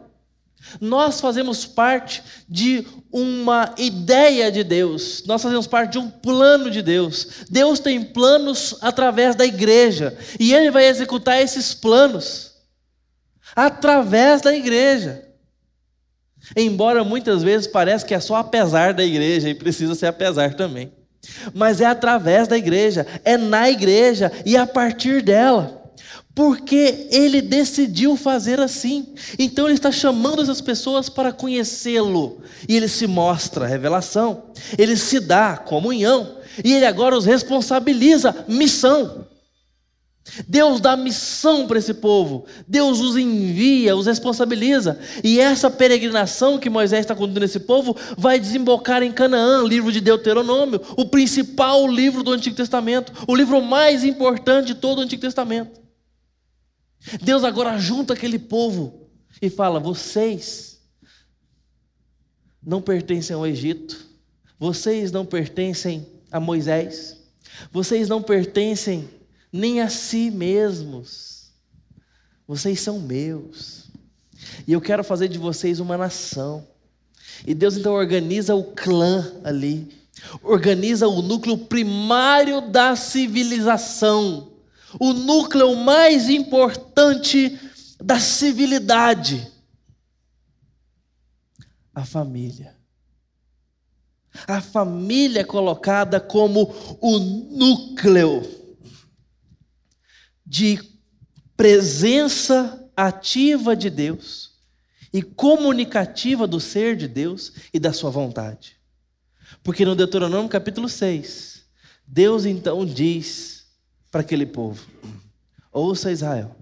[0.78, 6.82] Nós fazemos parte de uma ideia de Deus, nós fazemos parte de um plano de
[6.82, 7.46] Deus.
[7.50, 12.52] Deus tem planos através da igreja, e Ele vai executar esses planos
[13.56, 15.32] através da igreja.
[16.57, 20.93] Embora muitas vezes pareça que é só apesar da igreja, e precisa ser apesar também.
[21.55, 25.83] Mas é através da igreja, é na igreja e a partir dela
[26.35, 29.15] porque ele decidiu fazer assim.
[29.38, 32.41] Então ele está chamando essas pessoas para conhecê-lo.
[32.69, 34.45] E ele se mostra revelação,
[34.79, 39.27] ele se dá comunhão, e ele agora os responsabiliza missão.
[40.46, 46.70] Deus dá missão para esse povo, Deus os envia, os responsabiliza, e essa peregrinação que
[46.70, 52.22] Moisés está conduzindo esse povo vai desembocar em Canaã, livro de Deuteronômio, o principal livro
[52.22, 55.80] do Antigo Testamento, o livro mais importante de todo o Antigo Testamento.
[57.20, 60.80] Deus agora junta aquele povo e fala: vocês
[62.62, 64.06] não pertencem ao Egito,
[64.56, 67.20] vocês não pertencem a Moisés,
[67.72, 69.08] vocês não pertencem
[69.53, 71.51] nem a si mesmos,
[72.47, 73.91] vocês são meus,
[74.67, 76.67] e eu quero fazer de vocês uma nação.
[77.47, 79.88] E Deus então organiza o clã ali,
[80.43, 84.53] organiza o núcleo primário da civilização.
[84.99, 87.59] O núcleo mais importante
[88.01, 89.51] da civilidade.
[91.95, 92.77] A família.
[94.47, 98.62] A família é colocada como o núcleo
[100.53, 100.79] de
[101.57, 104.53] presença ativa de Deus
[105.11, 108.77] e comunicativa do ser de Deus e da sua vontade.
[109.62, 111.65] Porque no Deuteronômio capítulo 6,
[112.07, 113.65] Deus então diz
[114.11, 114.87] para aquele povo:
[115.73, 116.55] Ouça Israel,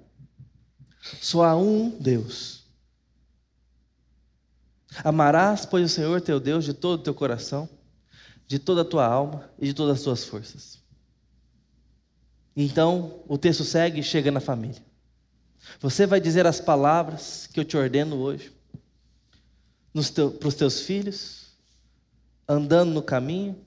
[1.21, 2.63] só há um Deus.
[5.03, 7.69] Amarás, pois, o Senhor teu Deus de todo o teu coração,
[8.47, 10.80] de toda a tua alma e de todas as tuas forças.
[12.57, 14.83] Então, o texto segue e chega na família.
[15.81, 18.53] Você vai dizer as palavras que eu te ordeno hoje
[19.93, 21.51] para os teus filhos,
[22.49, 23.59] andando no caminho,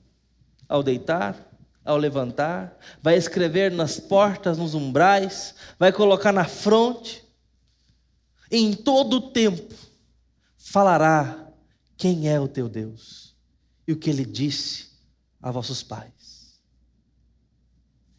[0.68, 1.36] ao deitar,
[1.84, 7.22] ao levantar, vai escrever nas portas, nos umbrais, vai colocar na fronte.
[8.50, 9.74] Em todo o tempo
[10.56, 11.48] falará
[11.96, 13.34] quem é o teu Deus
[13.86, 14.90] e o que ele disse
[15.42, 16.33] a vossos pais.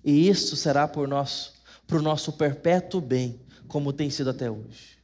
[0.05, 1.55] E isso será por nosso,
[1.87, 4.99] para o nosso perpétuo bem, como tem sido até hoje.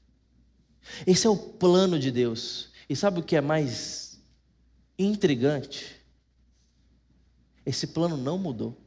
[1.07, 2.69] Esse é o plano de Deus.
[2.87, 4.19] E sabe o que é mais
[4.99, 5.95] intrigante?
[7.65, 8.79] Esse plano não mudou.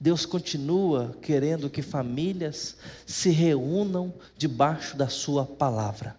[0.00, 6.18] Deus continua querendo que famílias se reúnam debaixo da Sua palavra.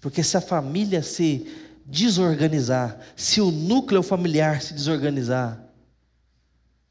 [0.00, 1.46] Porque se a família se
[1.86, 5.71] desorganizar, se o núcleo familiar se desorganizar,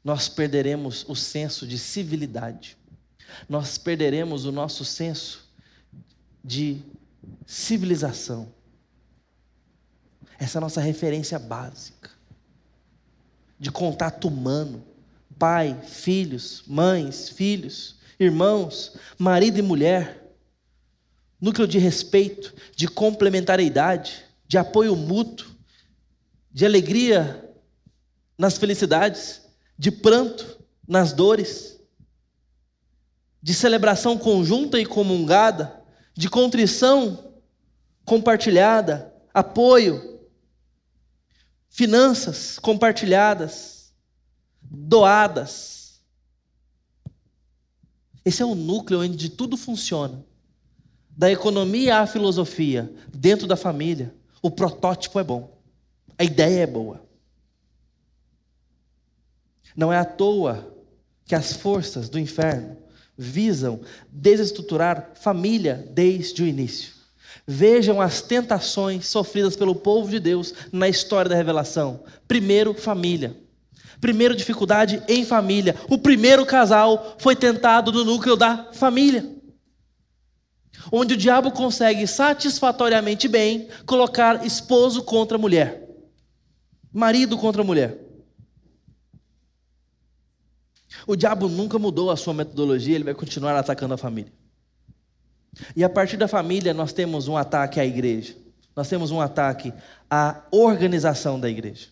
[0.04, 2.76] nós perderemos o senso de civilidade,
[3.48, 5.48] nós perderemos o nosso senso
[6.44, 6.82] de
[7.46, 8.52] civilização.
[10.38, 12.10] Essa é a nossa referência básica
[13.62, 14.84] de contato humano.
[15.38, 20.34] Pai, filhos, mães, filhos, irmãos, marido e mulher.
[21.40, 25.46] Núcleo de respeito, de complementariedade, de apoio mútuo,
[26.50, 27.48] de alegria
[28.36, 29.41] nas felicidades,
[29.82, 31.76] de pranto nas dores,
[33.42, 35.82] de celebração conjunta e comungada,
[36.14, 37.34] de contrição
[38.04, 40.20] compartilhada, apoio,
[41.68, 43.92] finanças compartilhadas,
[44.62, 46.00] doadas.
[48.24, 50.24] Esse é o núcleo onde tudo funciona.
[51.10, 55.60] Da economia à filosofia, dentro da família, o protótipo é bom,
[56.16, 57.11] a ideia é boa.
[59.76, 60.74] Não é à toa
[61.24, 62.76] que as forças do inferno
[63.16, 63.80] visam
[64.10, 66.92] desestruturar família desde o início.
[67.46, 72.04] Vejam as tentações sofridas pelo povo de Deus na história da revelação.
[72.28, 73.36] Primeiro, família.
[74.00, 75.76] Primeiro, dificuldade em família.
[75.88, 79.24] O primeiro casal foi tentado no núcleo da família.
[80.90, 85.88] Onde o diabo consegue satisfatoriamente bem colocar esposo contra mulher,
[86.92, 88.01] marido contra mulher.
[91.06, 94.32] O diabo nunca mudou a sua metodologia, ele vai continuar atacando a família.
[95.76, 98.36] E a partir da família, nós temos um ataque à igreja.
[98.74, 99.72] Nós temos um ataque
[100.10, 101.88] à organização da igreja.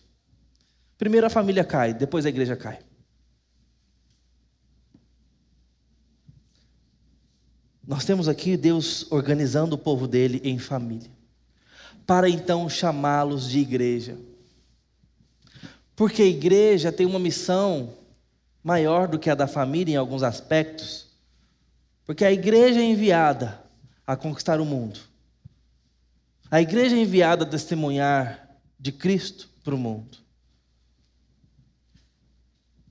[0.97, 2.79] Primeiro a família cai, depois a igreja cai.
[7.85, 11.09] Nós temos aqui Deus organizando o povo dele em família,
[12.05, 14.17] para então chamá-los de igreja.
[15.95, 17.93] Porque a igreja tem uma missão
[18.63, 21.07] maior do que a da família em alguns aspectos.
[22.05, 23.61] Porque a igreja é enviada
[24.05, 24.99] a conquistar o mundo.
[26.49, 28.49] A igreja é enviada a testemunhar
[28.79, 30.17] de Cristo para o mundo.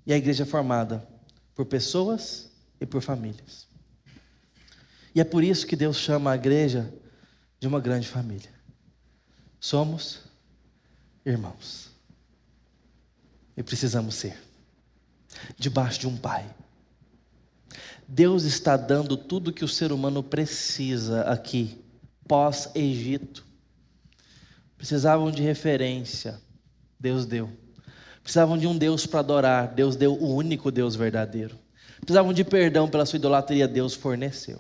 [0.07, 1.07] E a igreja é formada
[1.55, 2.51] por pessoas
[2.81, 3.69] e por famílias.
[5.15, 6.93] E é por isso que Deus chama a igreja
[7.59, 8.51] de uma grande família.
[9.59, 10.23] Somos
[11.27, 11.91] irmãos.
[13.57, 14.50] E precisamos ser
[15.57, 16.45] debaixo de um pai.
[18.07, 21.81] Deus está dando tudo que o ser humano precisa aqui,
[22.27, 23.45] pós-Egito.
[24.77, 26.41] Precisavam de referência,
[26.99, 27.51] Deus deu.
[28.23, 31.57] Precisavam de um Deus para adorar, Deus deu o único Deus verdadeiro.
[32.01, 34.59] Precisavam de perdão pela sua idolatria, Deus forneceu.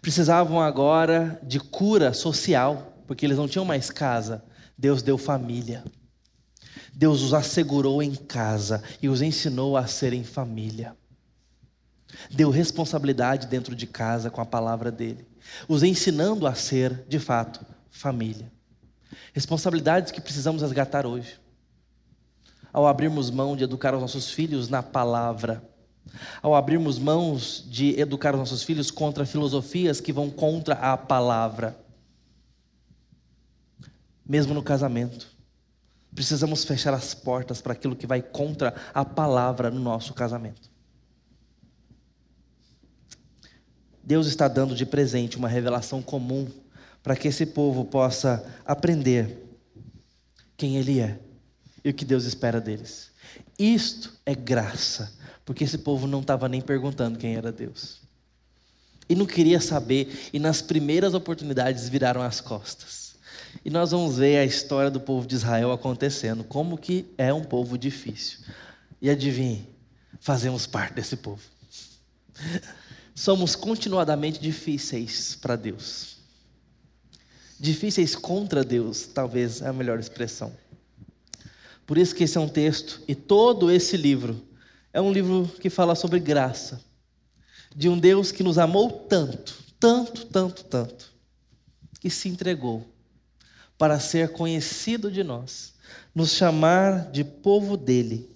[0.00, 4.44] Precisavam agora de cura social, porque eles não tinham mais casa,
[4.76, 5.84] Deus deu família.
[6.92, 10.96] Deus os assegurou em casa e os ensinou a serem família.
[12.30, 15.26] Deu responsabilidade dentro de casa com a palavra dele,
[15.68, 18.52] os ensinando a ser, de fato, família.
[19.32, 21.40] Responsabilidades que precisamos resgatar hoje.
[22.72, 25.62] Ao abrirmos mão de educar os nossos filhos na palavra,
[26.42, 31.78] ao abrirmos mãos de educar os nossos filhos contra filosofias que vão contra a palavra,
[34.24, 35.31] mesmo no casamento.
[36.14, 40.70] Precisamos fechar as portas para aquilo que vai contra a palavra no nosso casamento.
[44.02, 46.48] Deus está dando de presente uma revelação comum
[47.02, 49.38] para que esse povo possa aprender
[50.56, 51.18] quem Ele é
[51.84, 53.10] e o que Deus espera deles.
[53.58, 55.12] Isto é graça,
[55.44, 58.02] porque esse povo não estava nem perguntando quem era Deus.
[59.08, 63.01] E não queria saber, e nas primeiras oportunidades viraram as costas.
[63.64, 67.44] E nós vamos ver a história do povo de Israel acontecendo, como que é um
[67.44, 68.40] povo difícil.
[69.00, 69.68] E adivinhe,
[70.20, 71.42] fazemos parte desse povo.
[73.14, 76.16] Somos continuadamente difíceis para Deus.
[77.60, 80.52] Difíceis contra Deus, talvez é a melhor expressão.
[81.86, 84.42] Por isso que esse é um texto, e todo esse livro
[84.92, 86.82] é um livro que fala sobre graça,
[87.74, 91.12] de um Deus que nos amou tanto, tanto, tanto, tanto,
[92.00, 92.91] que se entregou
[93.82, 95.74] para ser conhecido de nós,
[96.14, 98.30] nos chamar de povo dele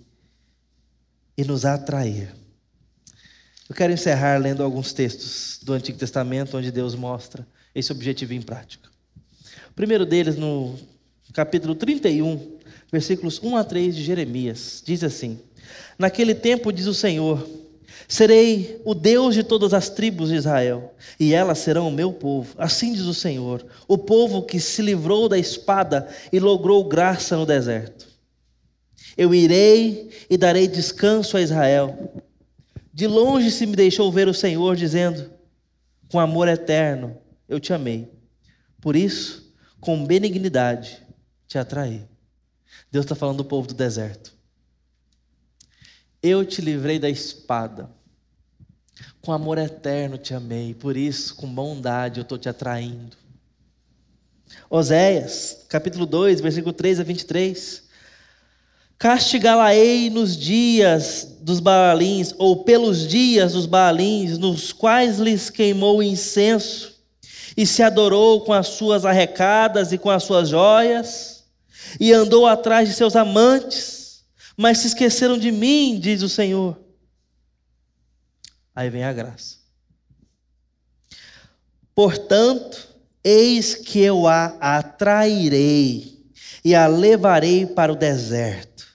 [1.38, 2.34] e nos atrair.
[3.68, 8.42] Eu quero encerrar lendo alguns textos do Antigo Testamento onde Deus mostra esse objetivo em
[8.42, 8.90] prática.
[9.70, 10.76] O primeiro deles, no
[11.32, 12.58] capítulo 31,
[12.90, 15.38] versículos 1 a 3 de Jeremias, diz assim:
[15.96, 17.48] Naquele tempo, diz o Senhor,
[18.08, 22.54] Serei o Deus de todas as tribos de Israel, e elas serão o meu povo.
[22.56, 27.44] Assim diz o Senhor, o povo que se livrou da espada e logrou graça no
[27.44, 28.06] deserto.
[29.16, 32.22] Eu irei e darei descanso a Israel.
[32.92, 35.30] De longe se me deixou ver o Senhor, dizendo:
[36.08, 37.16] Com amor eterno
[37.48, 38.10] eu te amei.
[38.80, 41.02] Por isso, com benignidade
[41.46, 42.04] te atraí.
[42.90, 44.34] Deus está falando do povo do deserto.
[46.22, 47.90] Eu te livrei da espada.
[49.20, 53.16] Com amor eterno te amei, por isso, com bondade, eu estou te atraindo.
[54.70, 57.82] Oséias, capítulo 2, versículo 3 a 23.
[58.98, 66.94] Castigá-la-ei nos dias dos Baalins, ou pelos dias dos Baalins, nos quais lhes queimou incenso,
[67.56, 71.44] e se adorou com as suas arrecadas e com as suas joias,
[72.00, 74.24] e andou atrás de seus amantes,
[74.56, 76.85] mas se esqueceram de mim, diz o Senhor.
[78.76, 79.56] Aí vem a graça.
[81.94, 86.26] Portanto, eis que eu a atrairei
[86.62, 88.86] e a levarei para o deserto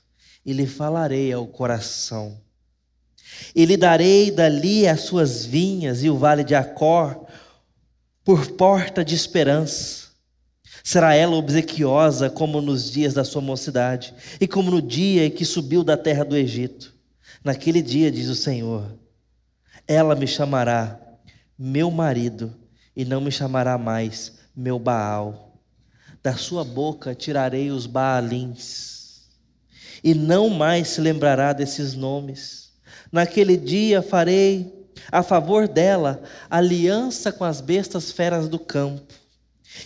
[0.45, 2.39] e lhe falarei ao coração.
[3.55, 7.25] E lhe darei dali as suas vinhas e o vale de Acor
[8.23, 10.09] por porta de esperança.
[10.83, 15.43] Será ela obsequiosa como nos dias da sua mocidade e como no dia em que
[15.43, 16.93] subiu da terra do Egito.
[17.43, 19.00] Naquele dia, diz o Senhor,
[19.87, 20.99] ela me chamará
[21.57, 22.53] meu marido
[22.95, 25.57] e não me chamará mais meu Baal.
[26.23, 29.29] Da sua boca tirarei os Baalins
[30.03, 32.71] e não mais se lembrará desses nomes.
[33.11, 39.13] Naquele dia farei a favor dela aliança com as bestas feras do campo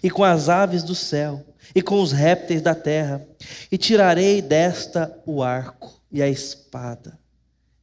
[0.02, 3.26] e com as aves do céu e com os répteis da terra
[3.72, 7.18] e tirarei desta o arco e a espada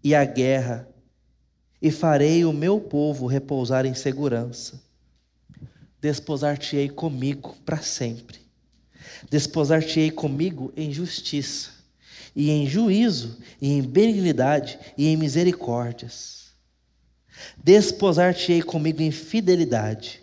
[0.03, 0.89] e a guerra
[1.83, 4.81] e farei o meu povo repousar em segurança.
[6.01, 8.39] Desposar-te-ei comigo para sempre.
[9.29, 11.71] Desposar-te-ei comigo em justiça,
[12.37, 16.53] e em juízo, e em benignidade, e em misericórdias.
[17.63, 20.23] Desposar-te-ei comigo em fidelidade,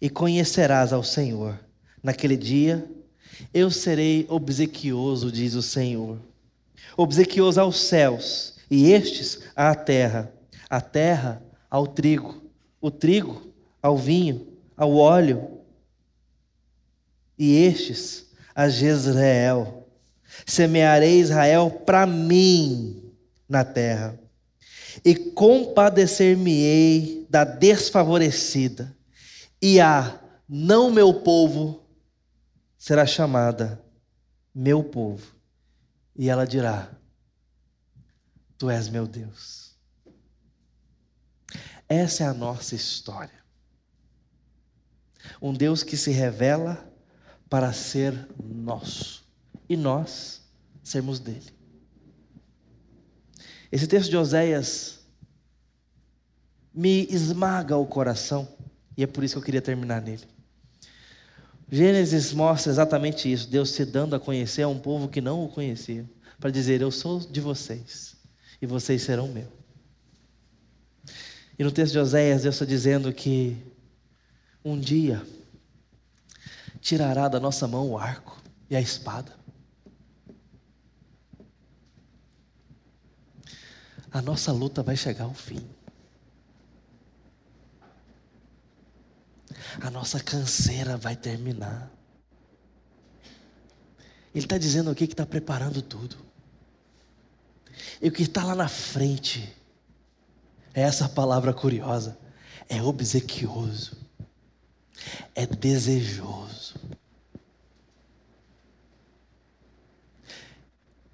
[0.00, 1.58] e conhecerás ao Senhor.
[2.00, 2.88] Naquele dia,
[3.52, 6.18] eu serei obsequioso, diz o Senhor.
[6.96, 10.32] Obsequioso aos céus, e estes à terra.
[10.72, 12.50] A terra ao trigo,
[12.80, 13.52] o trigo
[13.82, 15.60] ao vinho ao óleo,
[17.36, 19.86] e estes a Jezreel.
[20.46, 23.12] Semearei Israel para mim
[23.46, 24.18] na terra,
[25.04, 28.96] e compadecer-me-ei da desfavorecida,
[29.60, 30.18] e a
[30.48, 31.82] não meu povo
[32.78, 33.78] será chamada
[34.54, 35.36] meu povo,
[36.16, 36.88] e ela dirá:
[38.56, 39.61] Tu és meu Deus.
[41.92, 43.44] Essa é a nossa história.
[45.42, 46.90] Um Deus que se revela
[47.50, 49.22] para ser nosso
[49.68, 50.40] e nós
[50.82, 51.52] sermos dele.
[53.70, 55.00] Esse texto de Oséias
[56.72, 58.48] me esmaga o coração
[58.96, 60.26] e é por isso que eu queria terminar nele.
[61.70, 65.48] Gênesis mostra exatamente isso: Deus se dando a conhecer a um povo que não o
[65.50, 68.16] conhecia, para dizer: Eu sou de vocês
[68.62, 69.61] e vocês serão meu.
[71.58, 73.56] E no texto de Oséias, Deus está dizendo que
[74.64, 75.24] um dia
[76.80, 79.36] tirará da nossa mão o arco e a espada.
[84.10, 85.66] A nossa luta vai chegar ao fim.
[89.80, 91.90] A nossa canseira vai terminar.
[94.34, 96.16] Ele está dizendo aqui que está preparando tudo.
[98.00, 99.54] E o que está lá na frente
[100.74, 102.18] é essa palavra curiosa:
[102.68, 104.02] é obsequioso
[105.34, 106.74] é desejoso.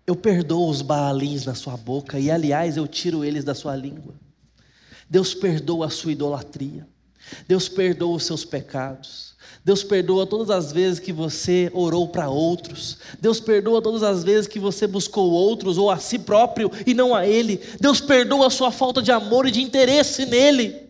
[0.06, 4.14] Eu perdoo os baalins na sua boca, e aliás, eu tiro eles da sua língua.
[5.08, 6.88] Deus perdoa a sua idolatria.
[7.46, 9.36] Deus perdoa os seus pecados.
[9.64, 12.98] Deus perdoa todas as vezes que você orou para outros.
[13.20, 17.14] Deus perdoa todas as vezes que você buscou outros ou a si próprio e não
[17.14, 17.60] a Ele.
[17.80, 20.88] Deus perdoa a sua falta de amor e de interesse nele.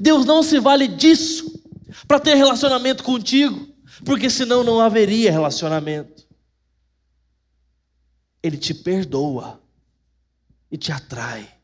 [0.00, 1.62] Deus não se vale disso
[2.06, 3.68] para ter relacionamento contigo,
[4.04, 6.26] porque senão não haveria relacionamento.
[8.42, 9.60] Ele te perdoa
[10.70, 11.56] e te atrai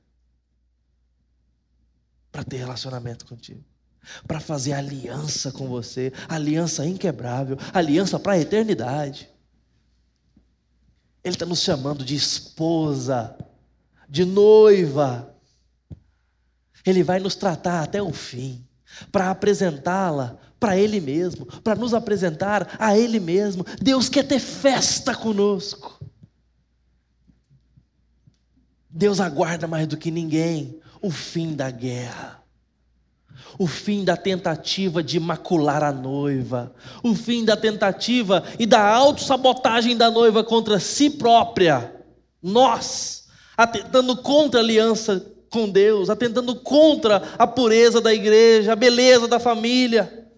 [2.30, 3.62] para ter relacionamento contigo,
[4.26, 9.28] para fazer aliança com você, aliança inquebrável, aliança para a eternidade.
[11.24, 13.36] Ele está nos chamando de esposa,
[14.08, 15.34] de noiva.
[16.84, 18.66] Ele vai nos tratar até o fim
[19.10, 23.64] para apresentá-la para Ele mesmo, para nos apresentar a Ele mesmo.
[23.80, 26.00] Deus quer ter festa conosco.
[28.88, 32.41] Deus aguarda mais do que ninguém o fim da guerra,
[33.58, 39.96] o fim da tentativa de macular a noiva, o fim da tentativa e da autossabotagem
[39.96, 41.94] da noiva contra si própria.
[42.42, 49.28] Nós, atentando contra a aliança com Deus, atentando contra a pureza da igreja, a beleza
[49.28, 50.30] da família.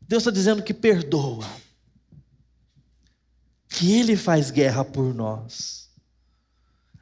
[0.00, 1.44] Deus está dizendo que perdoa,
[3.68, 5.90] que Ele faz guerra por nós,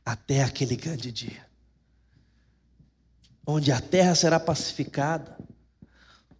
[0.04, 1.45] até aquele grande dia,
[3.46, 5.36] onde a terra será pacificada,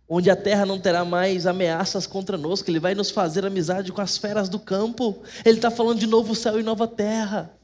[0.09, 3.93] onde a terra não terá mais ameaças contra nós, que Ele vai nos fazer amizade
[3.93, 7.57] com as feras do campo, Ele está falando de novo céu e nova terra.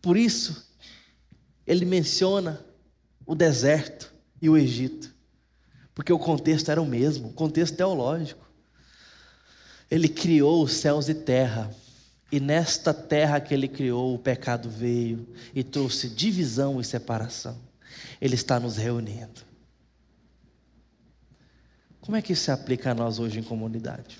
[0.00, 0.68] Por isso,
[1.66, 2.64] ele menciona
[3.26, 5.14] o deserto e o Egito,
[5.94, 8.48] porque o contexto era o mesmo, o contexto teológico.
[9.90, 11.70] Ele criou os céus e terra,
[12.30, 17.67] e nesta terra que ele criou, o pecado veio e trouxe divisão e separação.
[18.20, 19.42] Ele está nos reunindo.
[22.00, 24.18] Como é que isso se aplica a nós hoje em comunidade?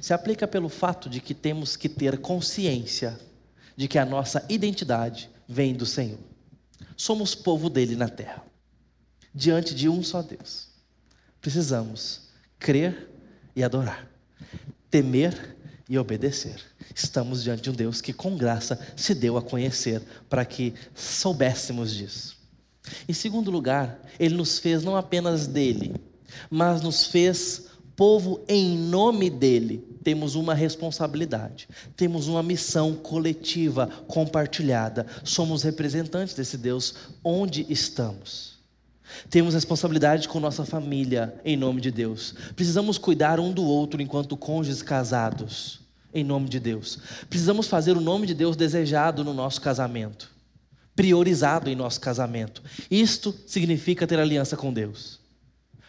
[0.00, 3.18] Se aplica pelo fato de que temos que ter consciência
[3.76, 6.18] de que a nossa identidade vem do Senhor.
[6.96, 8.44] Somos povo dele na terra,
[9.34, 10.68] diante de um só Deus.
[11.40, 13.10] Precisamos crer
[13.54, 14.08] e adorar,
[14.90, 15.56] temer
[15.88, 16.60] e obedecer.
[16.94, 21.94] Estamos diante de um Deus que, com graça, se deu a conhecer para que soubéssemos
[21.94, 22.33] disso.
[23.08, 25.94] Em segundo lugar, ele nos fez não apenas dele,
[26.50, 27.66] mas nos fez
[27.96, 35.06] povo em nome dele, temos uma responsabilidade, temos uma missão coletiva, compartilhada.
[35.22, 38.54] Somos representantes desse Deus onde estamos.
[39.30, 42.34] Temos responsabilidade com nossa família, em nome de Deus.
[42.56, 45.80] Precisamos cuidar um do outro enquanto cônjuges casados,
[46.12, 46.98] em nome de Deus.
[47.28, 50.33] Precisamos fazer o nome de Deus desejado no nosso casamento,
[50.94, 52.62] priorizado em nosso casamento.
[52.90, 55.20] Isto significa ter aliança com Deus.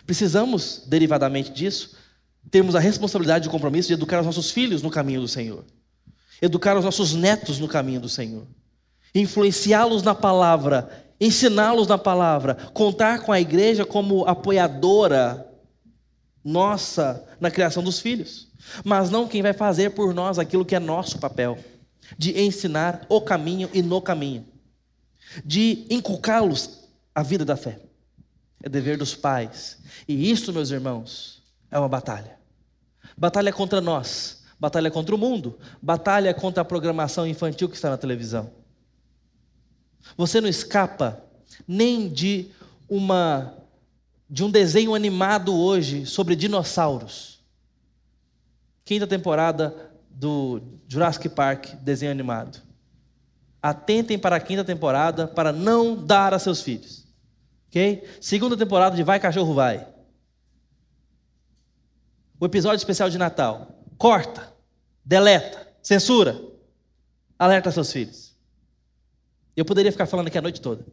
[0.05, 1.95] Precisamos, derivadamente disso,
[2.51, 5.63] termos a responsabilidade e o compromisso de educar os nossos filhos no caminho do Senhor,
[6.41, 8.45] educar os nossos netos no caminho do Senhor,
[9.13, 10.89] influenciá-los na palavra,
[11.19, 15.47] ensiná-los na palavra, contar com a igreja como apoiadora
[16.43, 18.47] nossa na criação dos filhos,
[18.83, 21.57] mas não quem vai fazer por nós aquilo que é nosso papel,
[22.17, 24.45] de ensinar o caminho e no caminho,
[25.43, 27.79] de inculcá-los a vida da fé.
[28.63, 29.79] É dever dos pais.
[30.07, 32.37] E isso, meus irmãos, é uma batalha.
[33.17, 37.97] Batalha contra nós, batalha contra o mundo, batalha contra a programação infantil que está na
[37.97, 38.51] televisão.
[40.17, 41.23] Você não escapa
[41.67, 42.51] nem de
[42.87, 43.53] uma
[44.27, 47.39] de um desenho animado hoje sobre dinossauros.
[48.83, 52.64] Quinta temporada do Jurassic Park, desenho animado.
[53.65, 57.03] Atentem para a quinta temporada para não dar a seus filhos.
[57.67, 58.07] Ok?
[58.21, 59.91] Segunda temporada de Vai Cachorro Vai.
[62.39, 63.83] O episódio especial de Natal.
[63.97, 64.53] Corta,
[65.03, 66.39] deleta, censura.
[67.39, 68.35] Alerta seus filhos.
[69.55, 70.83] Eu poderia ficar falando aqui a noite toda.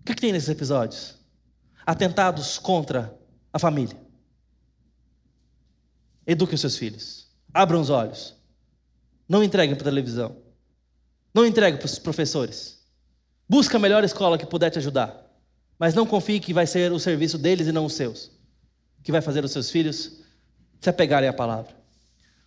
[0.00, 1.18] O que, é que tem nesses episódios?
[1.84, 3.14] Atentados contra
[3.52, 4.00] a família.
[6.26, 7.28] Eduque os seus filhos.
[7.52, 8.34] Abram os olhos.
[9.28, 10.42] Não entreguem para a televisão.
[11.34, 12.78] Não entreguem para os professores.
[13.48, 15.20] Busca a melhor escola que puder te ajudar.
[15.78, 18.30] Mas não confie que vai ser o serviço deles e não os seus.
[19.02, 20.20] Que vai fazer os seus filhos
[20.80, 21.74] se apegarem à palavra.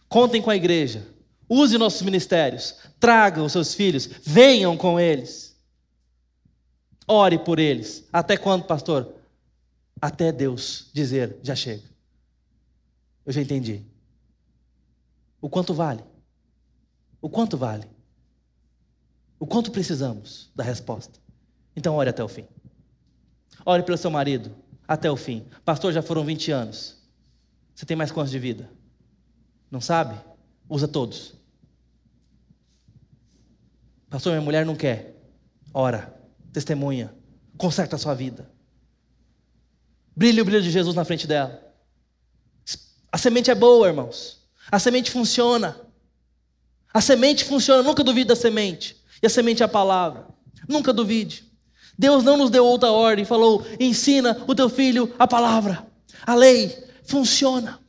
[0.07, 1.05] Contem com a igreja.
[1.49, 2.75] Use nossos ministérios.
[2.99, 4.07] Tragam os seus filhos.
[4.23, 5.55] Venham com eles.
[7.05, 8.07] Ore por eles.
[8.11, 9.13] Até quando, pastor?
[10.01, 11.83] Até Deus dizer: já chega.
[13.25, 13.81] Eu já entendi.
[15.41, 16.03] O quanto vale?
[17.21, 17.87] O quanto vale?
[19.39, 21.19] O quanto precisamos da resposta?
[21.75, 22.47] Então, ore até o fim.
[23.65, 24.55] Ore pelo seu marido
[24.87, 25.45] até o fim.
[25.65, 26.97] Pastor, já foram 20 anos.
[27.75, 28.69] Você tem mais quantos de vida?
[29.69, 30.19] Não sabe?
[30.69, 31.35] Usa todos.
[34.09, 35.15] Pastor, minha mulher não quer.
[35.73, 36.13] Ora,
[36.51, 37.13] testemunha,
[37.57, 38.49] conserta a sua vida.
[40.15, 41.63] Brilhe o brilho de Jesus na frente dela.
[43.11, 44.41] A semente é boa, irmãos.
[44.71, 45.79] A semente funciona.
[46.93, 48.97] A semente funciona, nunca duvide da semente.
[49.21, 50.27] E a semente é a palavra.
[50.67, 51.47] Nunca duvide.
[51.97, 55.85] Deus não nos deu outra ordem, falou: ensina o teu filho a palavra.
[56.25, 57.79] A lei funciona.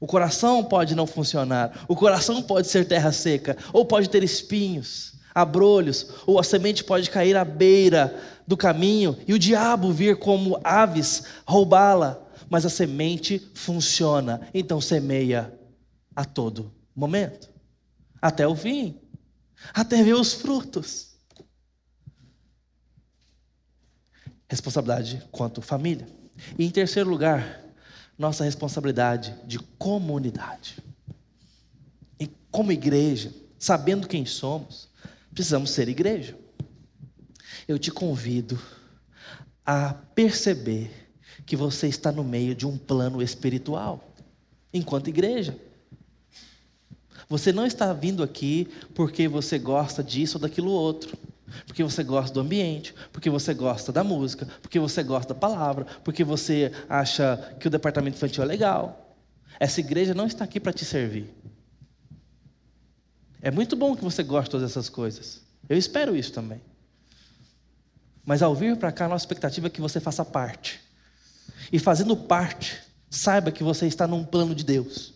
[0.00, 5.14] O coração pode não funcionar, o coração pode ser terra seca, ou pode ter espinhos,
[5.34, 8.14] abrolhos, ou a semente pode cair à beira
[8.46, 15.58] do caminho e o diabo vir como aves roubá-la, mas a semente funciona, então semeia
[16.14, 17.48] a todo momento,
[18.20, 19.00] até o fim
[19.72, 21.14] até ver os frutos.
[24.48, 26.06] Responsabilidade quanto família.
[26.58, 27.62] E em terceiro lugar,
[28.18, 30.78] nossa responsabilidade de comunidade.
[32.18, 34.88] E como igreja, sabendo quem somos,
[35.32, 36.38] precisamos ser igreja.
[37.66, 38.60] Eu te convido
[39.64, 41.04] a perceber
[41.46, 44.14] que você está no meio de um plano espiritual,
[44.72, 45.58] enquanto igreja.
[47.28, 51.16] Você não está vindo aqui porque você gosta disso ou daquilo outro.
[51.66, 55.86] Porque você gosta do ambiente, porque você gosta da música, porque você gosta da palavra,
[56.02, 59.16] porque você acha que o departamento infantil é legal.
[59.60, 61.32] Essa igreja não está aqui para te servir.
[63.40, 65.42] É muito bom que você goste de todas essas coisas.
[65.68, 66.60] Eu espero isso também.
[68.24, 70.80] Mas ao vir para cá, a nossa expectativa é que você faça parte.
[71.70, 75.13] E fazendo parte, saiba que você está num plano de Deus.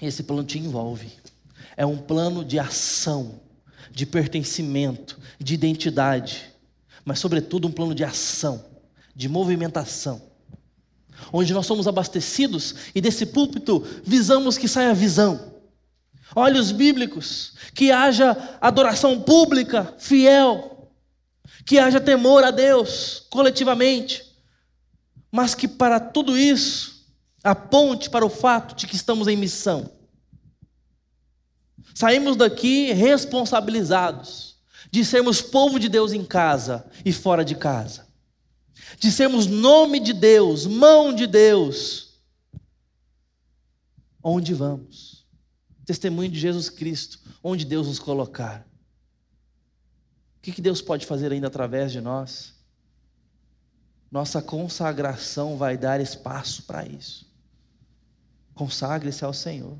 [0.00, 1.10] Esse plano te envolve.
[1.76, 3.40] É um plano de ação,
[3.90, 6.50] de pertencimento, de identidade,
[7.04, 8.64] mas, sobretudo, um plano de ação,
[9.14, 10.22] de movimentação,
[11.32, 15.54] onde nós somos abastecidos e desse púlpito visamos que saia visão,
[16.34, 20.90] olhos bíblicos, que haja adoração pública, fiel,
[21.64, 24.24] que haja temor a Deus coletivamente,
[25.30, 26.93] mas que para tudo isso
[27.44, 29.90] aponte para o fato de que estamos em missão.
[31.94, 34.56] Saímos daqui responsabilizados
[34.90, 38.12] de sermos povo de Deus em casa e fora de casa.
[38.98, 42.20] de sermos nome de Deus, mão de Deus.
[44.22, 45.26] Onde vamos?
[45.84, 48.66] Testemunho de Jesus Cristo, onde Deus nos colocar.
[50.38, 52.54] O que Deus pode fazer ainda através de nós?
[54.10, 57.33] Nossa consagração vai dar espaço para isso.
[58.54, 59.76] Consagre-se ao Senhor.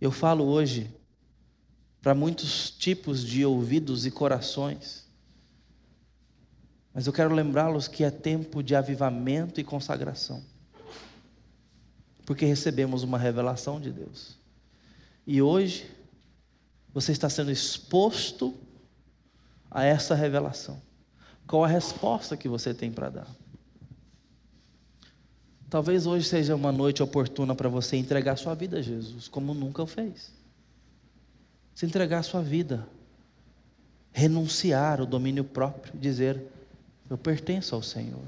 [0.00, 0.90] Eu falo hoje
[2.00, 5.08] para muitos tipos de ouvidos e corações.
[6.92, 10.44] Mas eu quero lembrá-los que é tempo de avivamento e consagração.
[12.26, 14.38] Porque recebemos uma revelação de Deus.
[15.26, 15.90] E hoje
[16.92, 18.54] você está sendo exposto
[19.70, 20.80] a essa revelação.
[21.46, 23.43] Qual a resposta que você tem para dar?
[25.74, 29.82] Talvez hoje seja uma noite oportuna para você entregar sua vida a Jesus, como nunca
[29.82, 30.32] o fez.
[31.74, 32.86] Se entregar sua vida,
[34.12, 36.40] renunciar o domínio próprio, dizer:
[37.10, 38.22] Eu pertenço ao Senhor.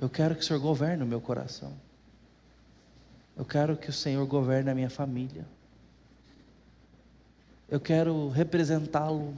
[0.00, 1.74] Eu quero que o Senhor governe o meu coração.
[3.36, 5.44] Eu quero que o Senhor governe a minha família.
[7.68, 9.34] Eu quero representá-lo.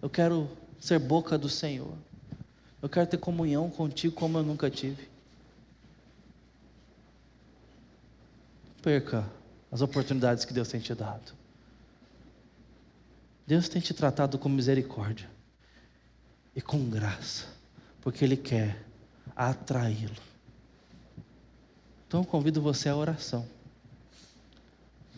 [0.00, 0.48] Eu quero
[0.80, 1.92] ser boca do Senhor.
[2.80, 5.14] Eu quero ter comunhão contigo como eu nunca tive.
[8.86, 9.28] Perca
[9.68, 11.32] as oportunidades que Deus tem te dado.
[13.44, 15.28] Deus tem te tratado com misericórdia
[16.54, 17.46] e com graça,
[18.00, 18.80] porque Ele quer
[19.34, 20.14] atraí-lo.
[22.06, 23.44] Então convido você à oração,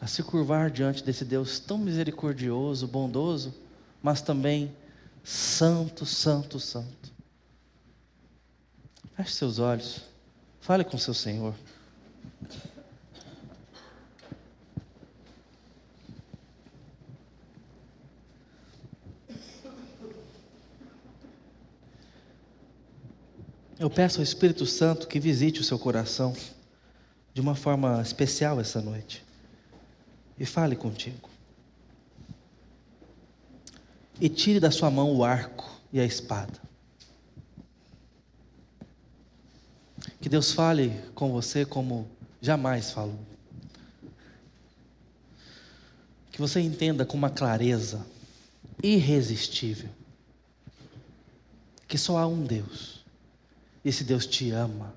[0.01, 3.55] a se curvar diante desse Deus tão misericordioso, bondoso,
[4.03, 4.75] mas também
[5.23, 7.13] santo, santo, santo.
[9.15, 10.01] Feche seus olhos,
[10.59, 11.55] fale com seu Senhor.
[23.79, 26.35] Eu peço ao Espírito Santo que visite o seu coração
[27.33, 29.25] de uma forma especial essa noite
[30.37, 31.31] e fale contigo.
[34.21, 36.61] E tire da sua mão o arco e a espada.
[40.21, 42.11] Que Deus fale com você como
[42.41, 43.21] jamais falou.
[46.33, 48.05] Que você entenda com uma clareza
[48.83, 49.91] irresistível
[51.87, 52.98] que só há um Deus
[53.89, 54.95] esse Deus te ama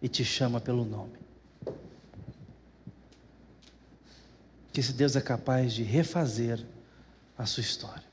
[0.00, 1.18] e te chama pelo nome.
[4.72, 6.64] Que esse Deus é capaz de refazer
[7.38, 8.04] a sua história.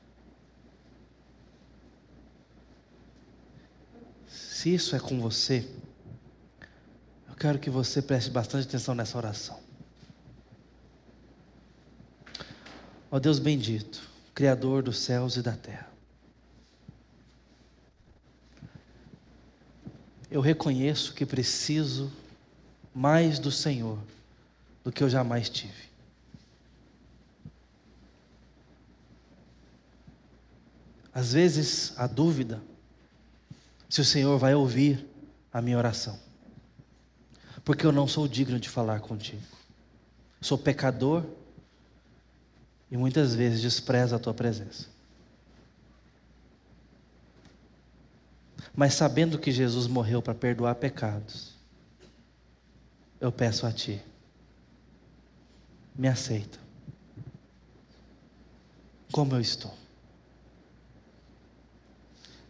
[4.26, 5.68] Se isso é com você,
[7.28, 9.60] eu quero que você preste bastante atenção nessa oração.
[13.10, 14.02] Ó Deus bendito,
[14.34, 15.93] Criador dos céus e da terra.
[20.34, 22.10] Eu reconheço que preciso
[22.92, 23.96] mais do Senhor
[24.82, 25.88] do que eu jamais tive.
[31.12, 32.60] Às vezes a dúvida
[33.88, 35.06] se o Senhor vai ouvir
[35.52, 36.18] a minha oração,
[37.64, 39.40] porque eu não sou digno de falar contigo.
[40.40, 41.24] Sou pecador
[42.90, 44.93] e muitas vezes desprezo a tua presença.
[48.74, 51.54] Mas sabendo que Jesus morreu para perdoar pecados,
[53.20, 54.02] eu peço a Ti,
[55.94, 56.58] me aceita,
[59.12, 59.72] como eu estou.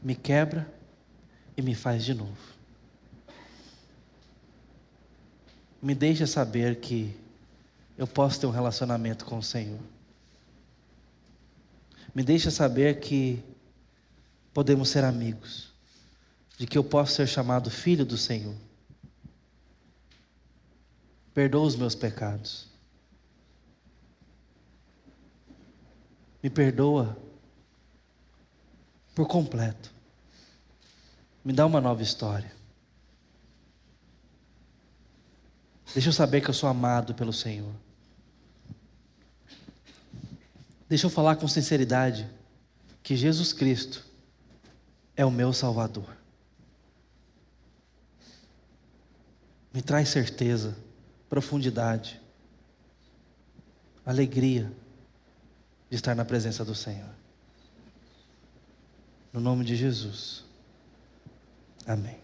[0.02, 0.66] Me quebra
[1.56, 2.54] e me faz de novo.
[5.80, 7.14] Me deixa saber que
[7.98, 9.80] eu posso ter um relacionamento com o Senhor.
[12.14, 13.44] Me deixa saber que
[14.54, 15.73] podemos ser amigos
[16.64, 18.54] de que eu posso ser chamado filho do Senhor.
[21.34, 22.68] Perdoa os meus pecados.
[26.42, 27.18] Me perdoa
[29.14, 29.92] por completo.
[31.44, 32.50] Me dá uma nova história.
[35.92, 37.74] Deixa eu saber que eu sou amado pelo Senhor.
[40.88, 42.26] Deixa eu falar com sinceridade
[43.02, 44.02] que Jesus Cristo
[45.14, 46.23] é o meu Salvador.
[49.74, 50.76] Me traz certeza,
[51.28, 52.20] profundidade,
[54.06, 54.70] alegria
[55.90, 57.10] de estar na presença do Senhor.
[59.32, 60.44] No nome de Jesus.
[61.84, 62.23] Amém.